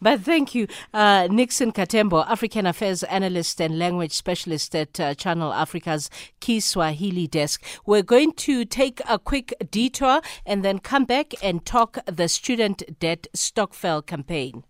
but 0.00 0.20
thank 0.20 0.54
you, 0.54 0.66
uh, 0.92 1.28
Nixon 1.30 1.72
Katembo, 1.72 2.26
African 2.26 2.66
Affairs 2.66 3.02
Analyst 3.04 3.60
and 3.60 3.78
Language 3.78 4.12
Specialist 4.12 4.74
at 4.74 4.98
uh, 4.98 5.14
Channel 5.14 5.52
Africa's 5.52 6.10
Kiswahili 6.40 7.26
Desk. 7.26 7.62
We're 7.86 8.02
going 8.02 8.32
to 8.32 8.64
take 8.64 9.00
a 9.08 9.18
quick 9.18 9.54
detour 9.70 10.20
and 10.44 10.64
then 10.64 10.78
come 10.80 11.04
back 11.04 11.34
and 11.42 11.64
talk 11.64 11.98
the 12.06 12.28
student 12.28 12.98
debt 12.98 13.26
Stokvel 13.34 14.04
campaign. 14.04 14.64